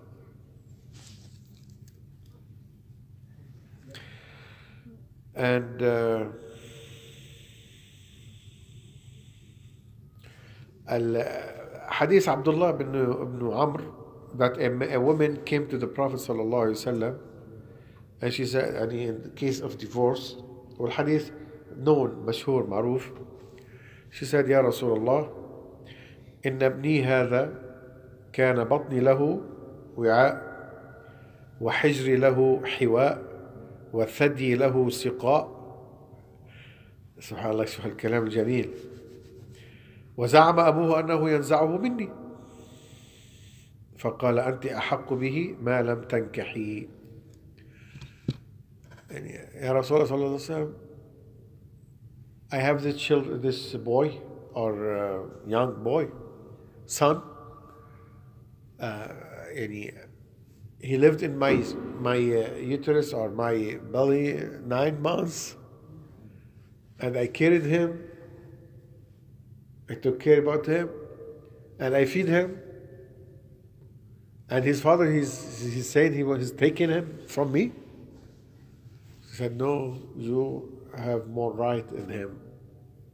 [5.38, 6.24] and uh,
[10.90, 11.54] ال-
[11.90, 12.92] حديث عبد الله بن
[13.24, 13.84] بن عمرو
[14.36, 17.18] that a, a woman came to the Prophet صلى الله عليه وسلم
[18.22, 20.36] and she said يعني in the case of divorce
[20.78, 21.30] والحديث
[21.84, 23.10] known مشهور معروف
[24.10, 25.30] she said يا رسول الله
[26.46, 27.62] إن ابني هذا
[28.32, 29.40] كان بطني له
[29.96, 30.54] وعاء
[31.60, 33.27] وحجري له حواء
[33.93, 35.59] وثدي له سقاء.
[37.19, 38.69] سبحان الله شو هالكلام الجميل.
[40.17, 42.09] وزعم أبوه أنه ينزعه مني.
[43.97, 46.87] فقال أنت أحق به ما لم تنكحي.
[49.09, 49.29] يعني
[49.65, 50.73] يا رسول الله صلى الله عليه وسلم
[52.51, 54.09] I have this child, this boy
[54.53, 56.07] or uh, young boy,
[56.87, 57.21] son.
[58.79, 59.07] Uh,
[59.53, 60.08] يعني
[60.81, 61.63] he lived in my
[61.99, 65.55] my uh, uterus or my belly nine months,
[66.99, 68.03] and I carried him.
[69.89, 70.89] I took care about him,
[71.79, 72.59] and I feed him.
[74.49, 77.71] And his father, he's he said he was taking him from me.
[79.21, 82.39] He said, "No, you have more right in him,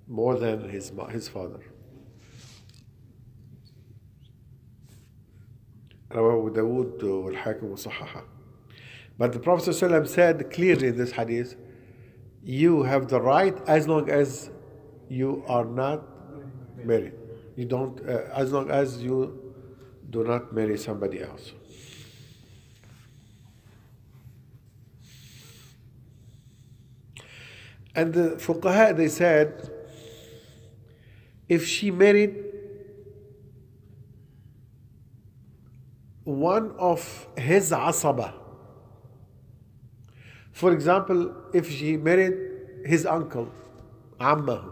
[0.07, 1.61] more than his his father."
[6.14, 8.24] رواه داود والحاكم وصححه.
[9.18, 11.54] But the Prophet ﷺ said clearly in this hadith,
[12.42, 14.50] you have the right as long as
[15.10, 16.02] you are not
[16.84, 17.12] married.
[17.56, 19.52] You don't, uh, as long as you
[20.08, 21.52] do not marry somebody else.
[27.94, 29.70] And the fuqaha, they said,
[31.48, 32.43] if she married
[36.25, 38.33] one of his asaba,
[40.51, 42.33] for example, if she married
[42.85, 43.51] his uncle,
[44.19, 44.71] ammahu,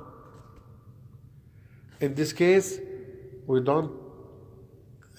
[2.02, 2.80] in this case,
[3.46, 3.92] we don't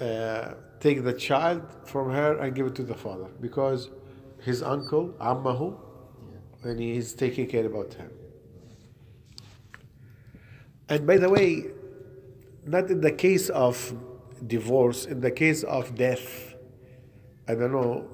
[0.01, 3.91] uh, take the child from her and give it to the father because
[4.43, 5.79] his uncle, ammahu,
[6.63, 8.11] and he is taking care about him.
[10.89, 11.65] And by the way,
[12.67, 13.95] not in the case of
[14.47, 16.55] divorce, in the case of death,
[17.49, 18.09] I don't know,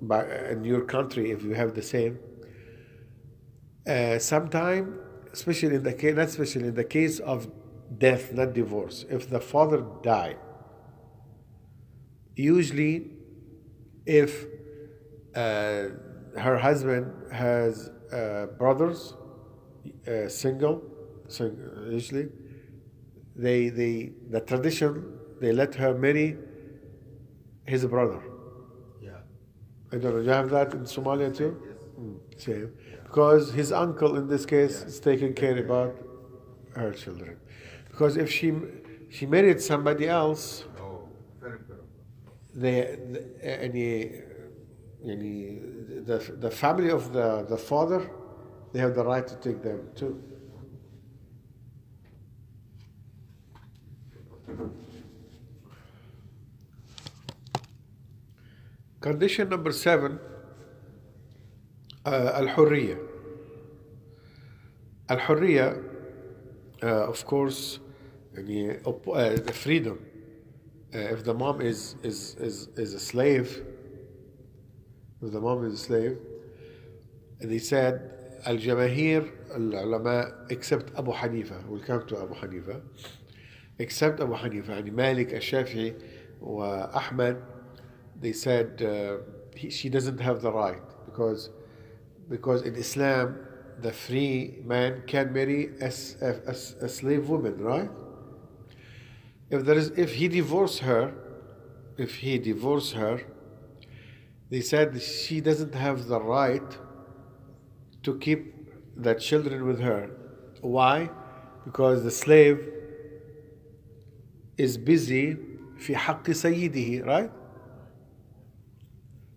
[0.00, 2.18] by, in your country if you have the same.
[3.86, 5.00] Uh, sometime,
[5.32, 7.50] especially in the case, not especially in the case of
[7.98, 10.38] death, not divorce, if the father died,
[12.36, 13.10] usually,
[14.06, 14.46] if
[15.34, 15.88] uh,
[16.36, 19.14] her husband has uh, brothers,
[20.06, 20.82] uh, single,
[21.28, 21.56] sing,
[21.90, 22.28] usually,
[23.36, 26.36] they, they, the tradition, they let her marry
[27.66, 28.20] his brother.
[29.02, 29.10] Yeah.
[29.92, 31.60] I don't know, Do you have that in Somalia too?
[31.64, 31.76] Yes.
[31.98, 32.72] Mm, same.
[33.04, 35.96] Because his uncle in this case is taking care about
[36.76, 37.36] her children.
[37.90, 38.52] Because if she
[39.08, 41.08] she married somebody else, Oh,
[41.40, 41.58] very
[42.54, 44.12] they, the, any,
[45.04, 45.58] any,
[46.04, 48.08] the, the family of the, the father
[48.72, 50.22] they have the right to take them too.
[59.01, 60.19] Condition number seven,
[62.05, 62.97] uh, al-hurriya.
[65.09, 65.83] Al-hurriya,
[66.83, 67.79] uh, of course,
[68.35, 69.99] يعني, op- uh, the freedom.
[70.93, 73.63] Uh, if the mom is, is, is, is a slave,
[75.21, 76.17] if the mom is a slave,
[77.39, 78.11] they said
[78.45, 82.81] al-jamahir, al-ulama, except Abu Hanifa, we'll come to Abu Hanifa,
[83.79, 85.93] except Abu Hanifa, يعني Malik, al-Shafi'i,
[86.39, 87.41] wa Ahmad,
[88.19, 89.17] they said uh,
[89.55, 91.49] he, she doesn't have the right because
[92.29, 93.37] because in Islam
[93.81, 97.89] the free man can marry a, s- a- a s- a slave woman, right?
[99.49, 101.13] If there is if he divorce her,
[101.97, 103.21] if he divorce her,
[104.49, 106.77] they said she doesn't have the right
[108.03, 108.53] to keep
[108.95, 110.09] the children with her.
[110.61, 111.09] Why?
[111.65, 112.59] Because the slave
[114.57, 115.37] is busy
[115.79, 117.31] في حق سيده, right?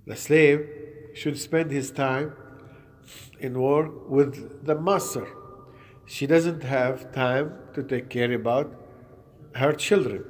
[0.07, 0.69] The slave
[1.15, 2.33] should spend his time
[3.41, 5.27] in work with the master.
[6.07, 8.75] She doesn't have time to take care about
[9.55, 10.25] her children.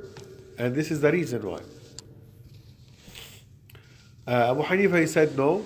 [0.58, 1.60] And this is the reason why.
[4.26, 5.64] Uh, Abu Hanifa he said no.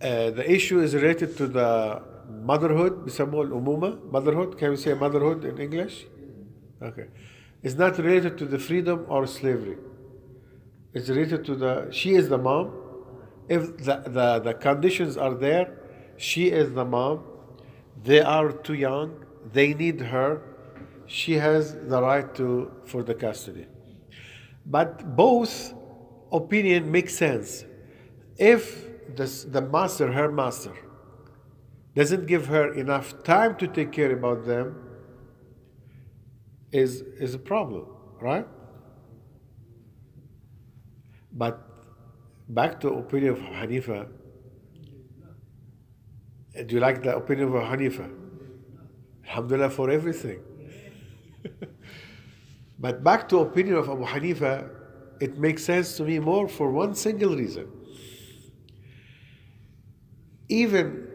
[0.00, 2.02] Uh, the issue is related to the
[2.42, 4.56] motherhood, بيسموه الأمومة, motherhood.
[4.56, 6.06] Can we say motherhood in English?
[6.82, 7.08] Okay.
[7.62, 9.76] It's not related to the freedom or slavery.
[10.94, 12.72] It's related to the, she is the mom.
[13.47, 15.79] if the, the, the conditions are there,
[16.17, 17.23] she is the mom.
[18.03, 19.25] They are too young.
[19.51, 20.41] They need her.
[21.05, 23.67] She has the right to for the custody.
[24.65, 25.73] But both
[26.31, 27.65] opinion makes sense.
[28.37, 30.73] If this, the master, her master,
[31.95, 34.75] doesn't give her enough time to take care about them,
[36.71, 37.85] is is a problem,
[38.19, 38.47] right?
[41.31, 41.64] But
[42.47, 44.07] back to opinion of Hanifa.
[46.65, 48.09] Do you like the opinion of Abu Hanifa?
[49.27, 50.39] Alhamdulillah for everything.
[52.79, 54.69] but back to opinion of Abu Hanifa,
[55.19, 57.67] it makes sense to me more for one single reason.
[60.47, 61.07] Even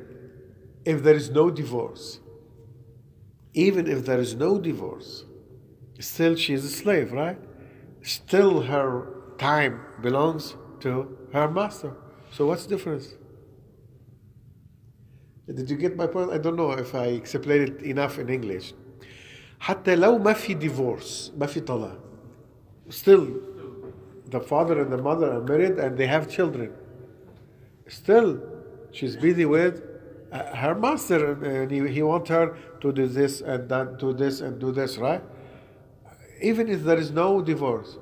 [0.85, 2.21] if there is no divorce,
[3.55, 5.25] even if there is no divorce,
[6.01, 7.39] still she is a slave, right?
[8.03, 9.07] Still her
[9.39, 11.94] time belongs to her master.
[12.32, 13.16] So what's the difference?
[15.48, 16.32] Did you get my point?
[16.32, 18.74] I don't know if I explained it enough in English.
[19.60, 22.00] حتى لو ما في divorce ما في طلاق
[22.90, 23.28] still
[24.30, 26.72] the father and the mother are married and they have children
[27.88, 28.40] still
[28.92, 29.82] she's busy with
[30.32, 34.42] uh, her master and he, he wants her to do this and that do this
[34.42, 35.24] and do this right
[36.42, 37.98] even if there is no divorce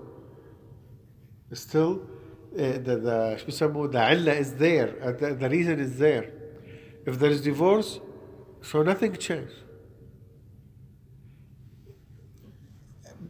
[1.54, 2.17] still uh,
[2.56, 6.26] the, the شو بيسموه the علة is there uh, the, the reason is there
[7.06, 8.00] if there is divorce
[8.62, 9.60] so nothing changed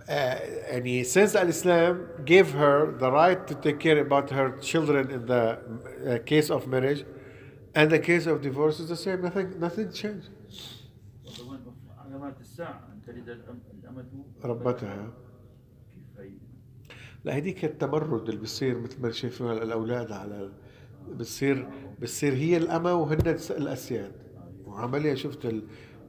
[0.09, 0.11] uh,
[0.71, 5.25] and he says al-Islam gave her the right to take care about her children in
[5.25, 7.05] the uh, case of marriage
[7.75, 10.29] and the case of divorce is the same nothing nothing changed
[11.25, 11.59] وكمان
[11.99, 14.05] علامات الساعة أن تلد الأم- الأمة
[14.43, 15.07] ربتها كيف هي؟
[17.24, 20.48] لا هديك التمرد اللي بصير مثل ما شايفين الاولاد على
[21.08, 21.68] بتصير
[22.00, 23.18] بتصير هي الأمة وهن
[23.50, 24.12] الأسياد
[24.66, 25.62] وعمليا شفت ال...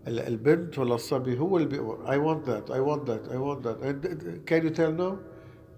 [0.07, 3.63] ال- البنت ولا الصبي هو اللي بيقول I want that I want that I want
[3.63, 4.09] that and uh,
[4.49, 5.17] can you tell no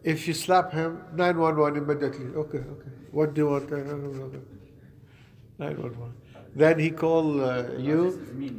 [0.03, 4.41] if you slap him 911 immediately okay okay what do you want 911
[6.55, 7.99] then he call uh, you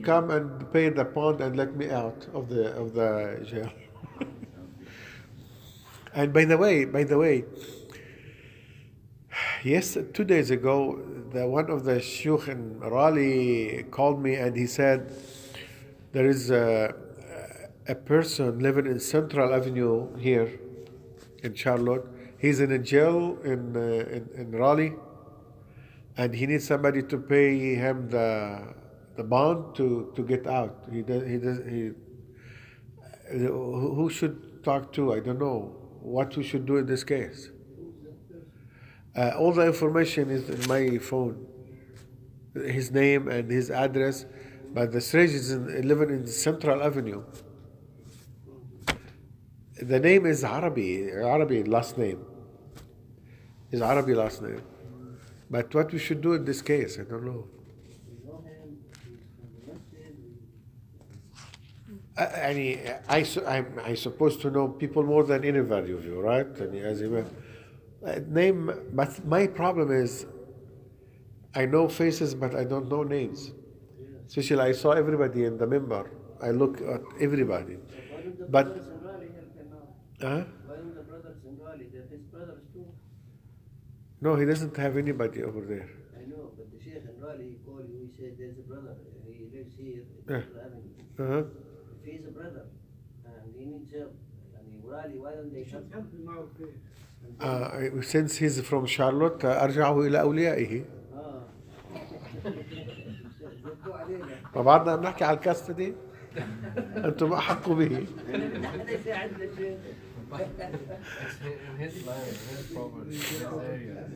[0.04, 3.08] come and pay the pound and let me out of the of the
[3.50, 3.70] jail
[6.14, 7.44] and by the way by the way
[9.64, 11.00] Yes, two days ago,
[11.30, 15.14] the, one of the shuyukh in Raleigh called me and he said
[16.10, 16.94] there is a,
[17.86, 20.58] a person living in Central Avenue here
[21.44, 22.04] in Charlotte.
[22.38, 24.94] He's in a jail in, uh, in, in Raleigh
[26.16, 28.74] and he needs somebody to pay him the,
[29.16, 30.88] the bond to, to get out.
[30.90, 31.92] He he
[33.30, 35.12] he, who should talk to?
[35.14, 37.50] I don't know what we should do in this case.
[39.16, 41.46] Uh, all the information is in my phone.
[42.54, 44.26] His name and his address,
[44.74, 47.22] but the strange is in, living in Central Avenue.
[49.76, 52.24] The name is Arabi, Arabi last name.
[53.70, 54.62] Is Arabi last name.
[55.50, 57.46] But what we should do in this case, I don't know.
[58.06, 58.78] We know him,
[61.56, 65.92] he's from I, I mean, I, I'm, I'm supposed to know people more than anybody
[65.92, 66.46] of you, right?
[66.46, 67.24] And as you
[68.06, 70.26] uh, name, but my problem is
[71.54, 73.52] I know faces, but I don't know names.
[74.26, 76.10] Especially, I saw everybody in the member.
[76.42, 77.76] I look at everybody.
[78.48, 78.76] But.
[80.20, 80.44] Huh?
[84.20, 85.90] No, he doesn't have anybody over there.
[86.16, 88.94] I know, but the Sheikh in he called you, he said, there's a brother,
[89.26, 90.04] he lives here.
[91.18, 91.42] Uh-huh.
[92.04, 92.64] he is a brother,
[93.26, 94.14] and he needs help.
[97.40, 100.84] Uh, since he's from Charlotte أرجعه إلى أوليائه
[104.54, 105.92] فبعدنا نحكي على الكاستة دي
[106.96, 108.06] أنتم أحق به in
[111.78, 114.10] his land, in his province, in his area,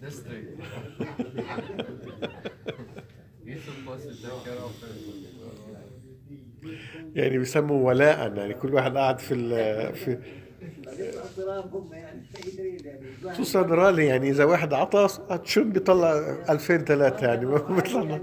[0.00, 0.60] district.
[3.44, 5.33] You're supposed to take care of them.
[7.14, 10.18] يعني بيسموا ولاء يعني كل واحد قاعد في ال في
[13.30, 15.08] خصوصا رالي يعني إذا واحد عطى
[15.44, 18.20] شو بيطلع 2000 3 يعني ما بيطلع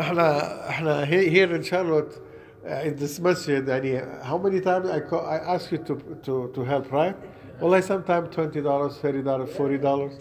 [0.00, 2.22] إحنا إحنا هير ان شارلوت
[2.64, 5.94] in this masjid يعني how many times I call, I ask you to
[6.26, 7.16] to to help right?
[7.62, 10.12] والله sometimes 20 dollars 30 dollars 40 dollars.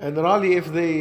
[0.00, 0.94] And Raleigh if they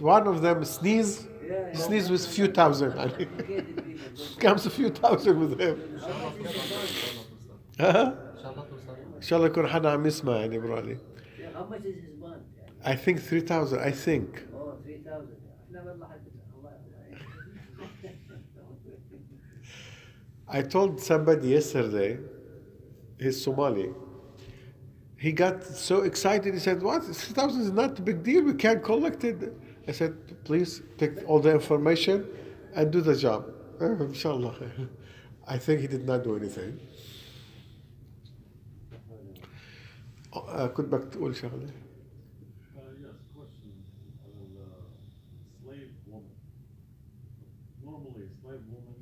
[0.00, 1.26] one of them sneeze
[1.73, 3.27] sneeze with few thousand يعني
[4.39, 5.75] comes a few thousand with him
[7.79, 11.71] ها ان شاء الله توصل ان شاء الله يكون حدا عم يسمع يعني برالي How
[11.71, 12.41] much is his bond?
[12.85, 15.27] يعني؟ I think 3000 I think Oh, 3000
[15.67, 16.21] احنا والله حد
[16.57, 16.71] الله
[20.49, 22.19] I told somebody yesterday,
[23.19, 23.89] he's Somali.
[25.17, 26.53] He got so excited.
[26.53, 27.03] He said, "What?
[27.03, 28.43] Three thousand is not a big deal.
[28.43, 29.39] We can't collect it."
[29.89, 32.25] I said, "Please take all the information
[32.75, 33.45] and do the job."
[33.79, 34.55] Uh, inshallah.
[35.47, 36.79] I think he did not do anything.
[40.33, 41.69] Uh, كنت بدك تقول شغلة؟
[42.77, 43.73] Uh, yes, question.
[44.27, 44.61] Uh,
[45.63, 46.35] slave woman.
[47.83, 48.99] Normally, a slave woman,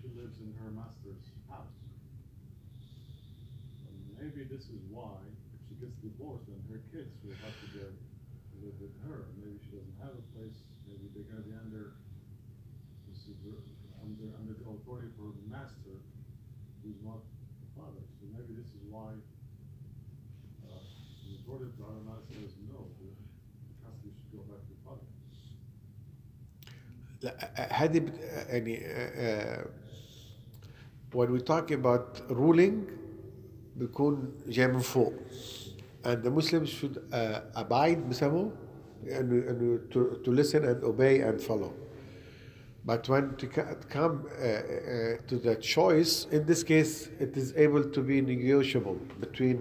[0.00, 1.76] she lives in her master's house.
[3.88, 5.18] And maybe this is why,
[5.54, 7.86] if she gets divorced, then her kids will have to go
[8.62, 9.18] live with her.
[9.40, 10.58] Maybe she doesn't have a place.
[10.88, 11.84] Maybe they're going to be under,
[13.08, 13.62] the super-
[14.02, 15.96] under, under the authority of her master,
[16.82, 17.20] who's not
[17.62, 18.02] the father.
[18.18, 19.10] So maybe this is why
[20.64, 20.80] uh,
[21.26, 23.08] the authority of the Ulama says no, the
[23.82, 25.08] custody should go back to the father.
[27.22, 29.66] لا هذه بت- يعني آه،
[31.14, 32.74] when we talk about ruling
[33.76, 35.12] بيكون جاي من فوق
[36.04, 38.52] and the Muslims should uh, abide بسموه
[39.06, 41.72] انه انه to, to listen and obey and follow
[42.84, 47.52] but when to ca- come uh, uh, to the choice in this case it is
[47.56, 49.58] able to be negotiable between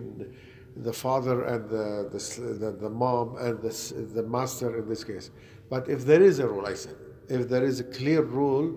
[0.88, 4.86] the father and the the, s- the, the mom and the, s- the master in
[4.94, 5.28] this case
[5.70, 6.96] but if there is a rule I said
[7.38, 8.68] if there is a clear rule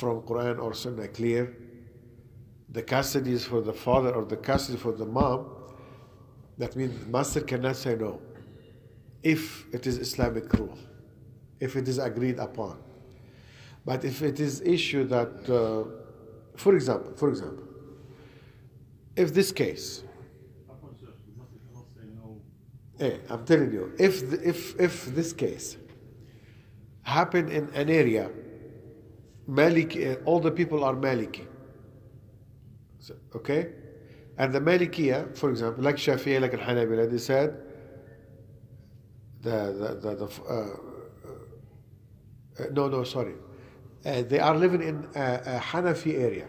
[0.00, 1.44] from Quran or Sunnah clear
[2.76, 5.40] the custody is for the father or the custody for the mom,
[6.57, 8.21] that means master cannot say no.
[9.23, 10.77] If it is Islamic rule,
[11.59, 12.77] if it is agreed upon.
[13.85, 15.89] But if it is issue that, uh,
[16.55, 17.63] for example, for example,
[19.15, 20.03] if this case,
[22.99, 25.77] eh, I'm telling you, if the, if if this case
[27.03, 28.29] happened in an area,
[29.47, 31.45] Maliki, uh, all the people are Maliki.
[32.99, 33.69] So, okay?
[34.37, 37.57] And the Malikiya, for example, like Shafi'i, like Al-Hanabila, they said,
[39.41, 40.77] the, the, the, the uh,
[42.59, 43.35] uh, no, no, sorry.
[44.05, 46.47] Uh, they are living in a, a Hanafi area.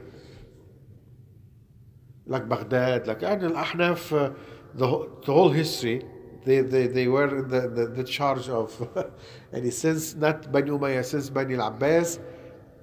[2.27, 4.35] Like Baghdad, like and Al-Ahnaf, uh,
[4.75, 6.05] the, whole- the whole history,
[6.45, 8.89] they, they, they were in the, the, the charge of,
[9.53, 12.19] and since not Bani Umayyah, since Bani al-Abbas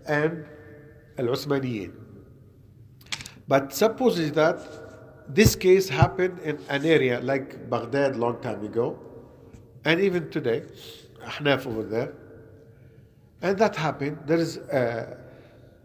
[0.06, 0.46] and
[1.18, 1.92] Al-Uthmaniyin.
[3.48, 4.60] But supposedly that
[5.28, 9.00] this case happened in an area like Baghdad long time ago,
[9.86, 10.64] and even today,
[11.24, 12.14] Ahnaf over there.
[13.42, 14.20] And that happened.
[14.26, 15.18] There is a,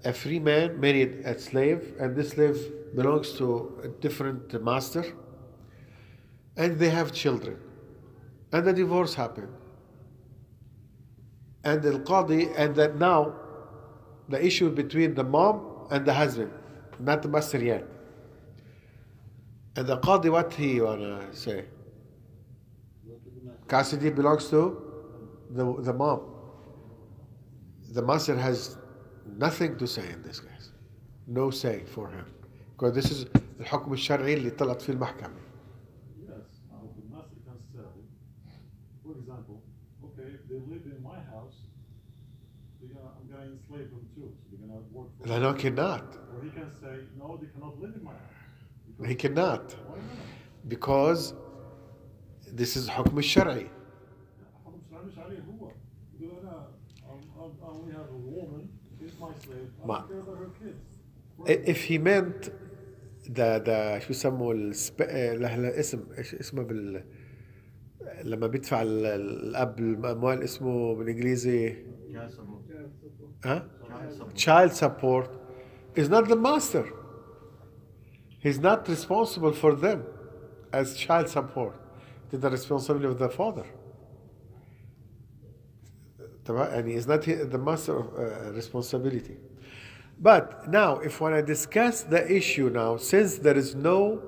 [0.04, 2.56] a free man married a slave, and this slave
[2.94, 5.04] belongs to a different master,
[6.56, 7.58] and they have children.
[8.52, 9.52] And the divorce happened.
[11.64, 13.34] And the Qadi, and that now
[14.28, 16.52] the issue between the mom and the husband,
[16.98, 17.84] not the master yet.
[19.77, 21.65] And the Qadi, what he wanna say?
[23.67, 24.61] Custody belongs to
[25.49, 26.21] the, the mom.
[27.91, 28.77] The master has
[29.25, 30.73] nothing to say in this case
[31.27, 32.25] no say for him
[32.71, 33.25] because this is
[33.59, 35.33] الحكم الشرعي اللي طلعت فيه المحكمة
[36.19, 37.85] Yes, now the master can say,
[39.03, 39.61] for example,
[40.03, 41.55] okay, if they live in my house,
[42.81, 45.61] they're gonna, I'm gonna enslave them too, so they're gonna work for لا no he
[45.61, 46.03] cannot
[46.35, 47.96] Or he can say, no, they cannot live in my house.
[49.09, 50.69] he cannot Why not?
[50.73, 51.33] because
[52.59, 53.67] this is حكم الشرعي
[54.65, 55.71] حكم شرعي مش عليه هو.
[56.19, 56.67] يقول أنا
[57.01, 58.61] I'm- I'm- I only have a woman,
[58.99, 61.69] she's my slave, I ما- don't care about her kids.
[61.69, 62.51] if he meant
[63.29, 65.01] ده ده شو يسموا السب...
[65.01, 67.03] له له اسم ايش اسمه بال
[68.23, 71.75] لما بيدفع ال- الاب الاموال اسمه بالانجليزي
[73.45, 73.67] ها
[74.35, 75.27] child support
[75.99, 76.85] is not the master
[78.39, 80.03] he's not responsible for them
[80.71, 81.75] as child support
[82.31, 83.65] it's the responsibility of the father
[86.45, 89.37] تمام يعني is not the master of uh, responsibility
[90.19, 94.19] but now if when I discuss the issue now since there is no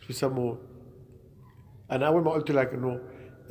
[0.00, 0.58] شو يسموه
[1.90, 3.00] انا اول ما قلت لك انه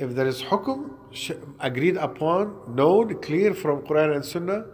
[0.00, 4.64] if there is حكم sh- agreed upon known clear from Quran and Sunnah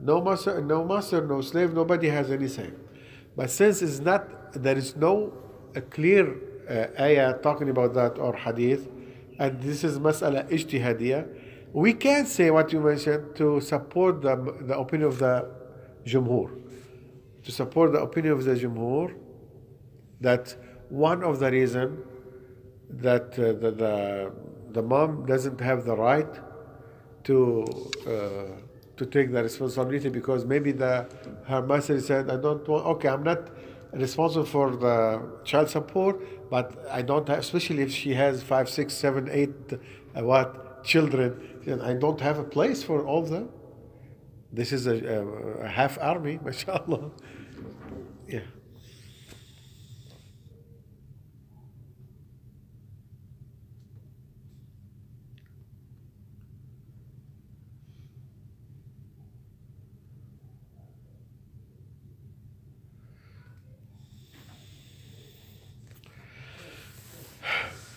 [0.00, 2.70] no master no master no slave nobody has any say
[3.35, 5.33] But since it's not, there is no
[5.89, 6.35] clear
[6.69, 8.87] uh, ayah talking about that or hadith,
[9.39, 11.27] and this is mas'ala ijtihadiyah,
[11.73, 15.51] we can say what you mentioned to support the, the opinion of the
[16.05, 16.49] jumhur.
[17.43, 19.13] To support the opinion of the jumhur
[20.21, 20.55] that
[20.89, 22.01] one of the reason
[22.89, 24.31] that uh, the, the,
[24.71, 26.39] the mom doesn't have the right
[27.25, 27.65] to
[28.07, 28.64] uh,
[28.97, 31.07] to take the responsibility because maybe the
[31.45, 33.49] her master said I don't want okay I'm not
[33.91, 38.93] responsible for the child support but I don't have especially if she has five six
[38.93, 43.49] seven eight uh, what children then I don't have a place for all of them.
[44.53, 45.27] This is a, a,
[45.65, 47.11] a half army mashallah.
[48.27, 48.41] Yeah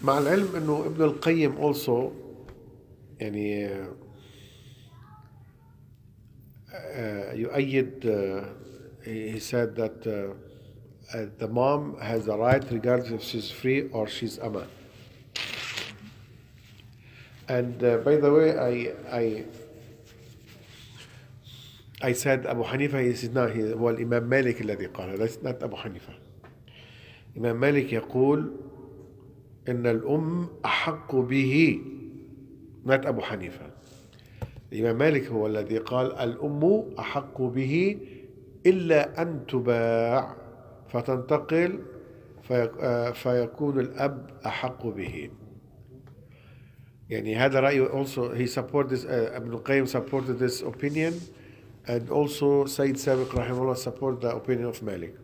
[0.03, 2.13] مع العلم انه ابن القيم also
[3.21, 3.89] يعني آه،
[6.73, 8.45] آه، يؤيد آه،
[9.05, 10.35] he said that uh,
[11.15, 14.67] uh, the mom has the right regardless if she's free or she's ama
[17.49, 18.73] and uh, by the way I
[19.23, 19.25] I
[22.11, 25.63] I said Abu Hanifa he said no he هو الإمام مالك الذي قال that's not
[25.63, 26.13] أبو حنيفة
[27.37, 28.68] الإمام مالك يقول
[29.69, 31.81] إن الأم أحق به.
[32.87, 33.71] not أبو حنيفة.
[34.73, 37.99] الإمام مالك هو الذي قال الأم أحق به
[38.67, 40.37] إلا أن تباع
[40.89, 41.79] فتنتقل
[42.51, 45.31] آه، فيكون الأب أحق به.
[47.11, 51.15] يعني هذا رأيه also he support this uh, ابن القيم supported this opinion
[51.87, 55.15] and also سيد سابق رحمه الله support the opinion of مالك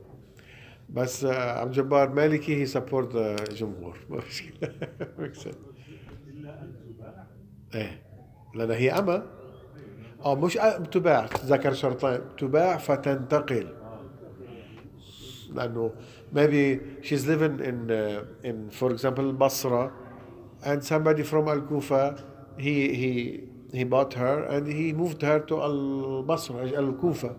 [0.94, 4.70] بس uh, عبد الجبار مالكي support the جمهور ما تباع
[7.74, 8.02] إيه
[8.54, 9.26] لأن هي اما
[10.24, 10.58] آه مش
[10.92, 13.66] تباع ذكر شرطين تباع فتنتقل
[15.54, 15.92] لأنه
[16.32, 19.92] maybe she's living in uh, in for example Basra
[20.64, 22.16] and somebody from Al Kufa
[22.58, 23.12] he he
[23.72, 27.34] he bought her and he moved her to Al Basra Al Kufa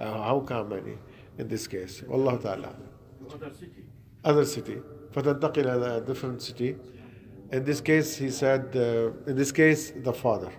[0.00, 0.96] uh, how come يعني
[1.38, 2.87] in this case والله تعالى
[3.35, 3.83] other city.
[4.25, 4.77] other city
[5.15, 6.75] فتنتقل إلى a different city
[7.51, 10.51] in this case he said uh, in this case the father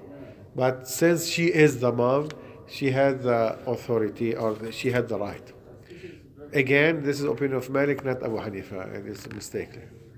[0.54, 2.28] but since she is the mom
[2.76, 5.48] she had the authority or the, she had the right
[6.52, 9.72] again this is opinion of Malik not Abu Hanifa and it's a mistake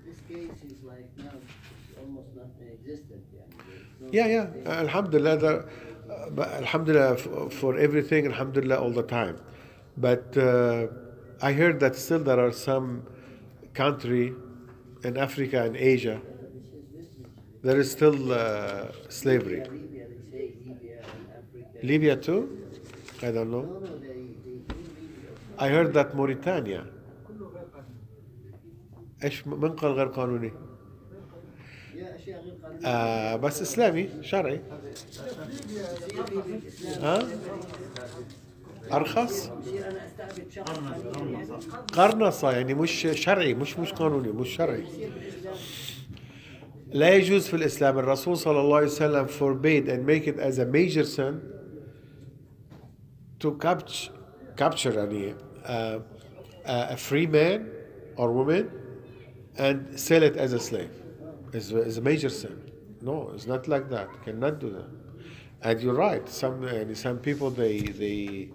[0.06, 3.22] This case is like now it's almost not existent.
[3.36, 3.52] يعني.
[3.68, 8.90] There's no- yeah yeah there's- alhamdulillah the, uh, but alhamdulillah f- for everything alhamdulillah all
[9.00, 9.36] the time
[10.06, 10.86] but uh,
[11.42, 12.88] I heard that still there are some
[13.74, 14.32] country
[15.04, 16.20] in Africa and Asia
[17.62, 21.86] there is still uh, slavery Libya, they say Libya and Africa.
[21.90, 22.40] Libya too
[23.22, 25.30] I don't know No, no, they, they do Libya.
[25.58, 26.82] I heard that Mauritania
[29.24, 30.52] ايش من قال غير قانوني؟
[31.94, 32.86] يا أشياء غير قانونية.
[32.86, 34.60] آه بس اسلامي شرعي
[34.92, 37.26] يصير في بالإسلام ها؟
[38.91, 39.49] ارخص
[40.65, 41.47] قانوني يعني.
[41.93, 44.85] قرنصة يعني مش شرعي مش مش قانوني مش شرعي
[46.91, 50.65] لا يجوز في الإسلام الرسول صلى الله عليه وسلم forbade and make it as a
[50.65, 51.39] major sin
[53.39, 54.11] to capture
[54.57, 55.99] capture يعني, uh,
[56.65, 57.69] a free man
[58.17, 58.69] or woman
[59.57, 60.91] and sell it as a slave
[61.53, 62.57] is is a major sin.
[63.01, 64.09] No, it's not like that.
[64.25, 64.89] Cannot do that.
[65.63, 66.27] And you're right.
[66.29, 68.49] Some uh, some people they they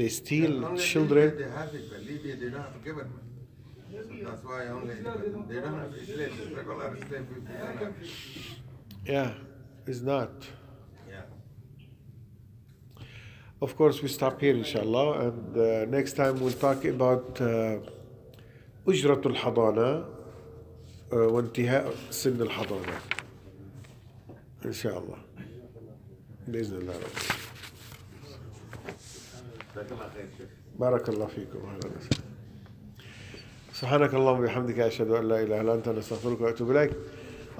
[0.00, 1.26] they steal Only children.
[1.36, 3.24] They have it, but Libya they don't have government.
[4.26, 4.94] That's why only
[5.50, 7.42] they don't have slaves, regular slave people.
[7.48, 7.94] they don't have.
[9.14, 9.30] Yeah,
[9.90, 10.32] it's not.
[11.14, 11.26] Yeah.
[13.64, 15.64] Of course, we stop here, inshallah, and uh,
[15.96, 17.78] next time we'll talk about uh,
[18.88, 20.04] أجرة الحضانة
[21.12, 23.00] uh, وانتهاء سن الحضانة
[24.64, 25.18] إن شاء الله
[26.48, 27.39] بإذن الله رب
[30.78, 31.58] بارك الله فيكم.
[31.58, 32.24] أهلا وسهلا.
[33.72, 36.90] سبحانك اللهم وبحمدك أشهد أن لا إله إلا أنت نستغفرك وأتوب إليك.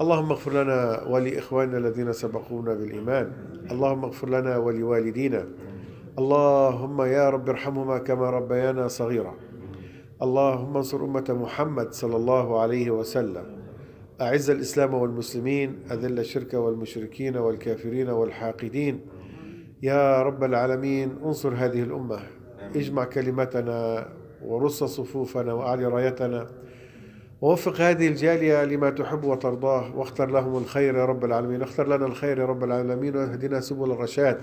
[0.01, 3.33] اللهم اغفر لنا ولإخواننا الذين سبقونا بالإيمان.
[3.71, 5.47] اللهم اغفر لنا ولوالدينا.
[6.19, 9.35] اللهم يا رب ارحمهما كما ربيانا صغيرا.
[10.23, 13.47] اللهم انصر أمة محمد صلى الله عليه وسلم.
[14.21, 19.01] أعز الإسلام والمسلمين أذل الشرك والمشركين والكافرين والحاقدين.
[19.83, 22.21] يا رب العالمين انصر هذه الأمة.
[22.77, 24.09] اجمع كلمتنا
[24.45, 26.47] ورص صفوفنا وأعلي رايتنا.
[27.41, 31.63] ووفق هذه الجالية لما تحب وترضاه واختر لهم الخير يا رب العالمين.
[31.63, 34.41] اختر لنا الخير يا رب العالمين واهدنا سبل الرشاد.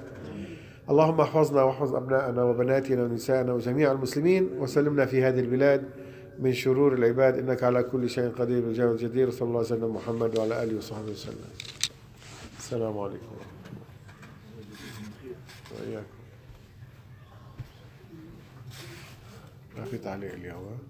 [0.90, 5.84] اللهم احفظنا واحفظ أبناءنا وبناتنا ونساءنا وجميع المسلمين وسلمنا في هذه البلاد
[6.40, 7.38] من شرور العباد.
[7.38, 11.12] إنك على كل شيء قدير بالجاه الجدير صلى الله عليه وسلم محمد وعلى آله وصحبه
[11.12, 11.50] وسلم.
[12.58, 13.57] السلام عليكم.
[15.72, 16.05] وإياكم
[19.78, 20.87] ما في تعليق اليوم؟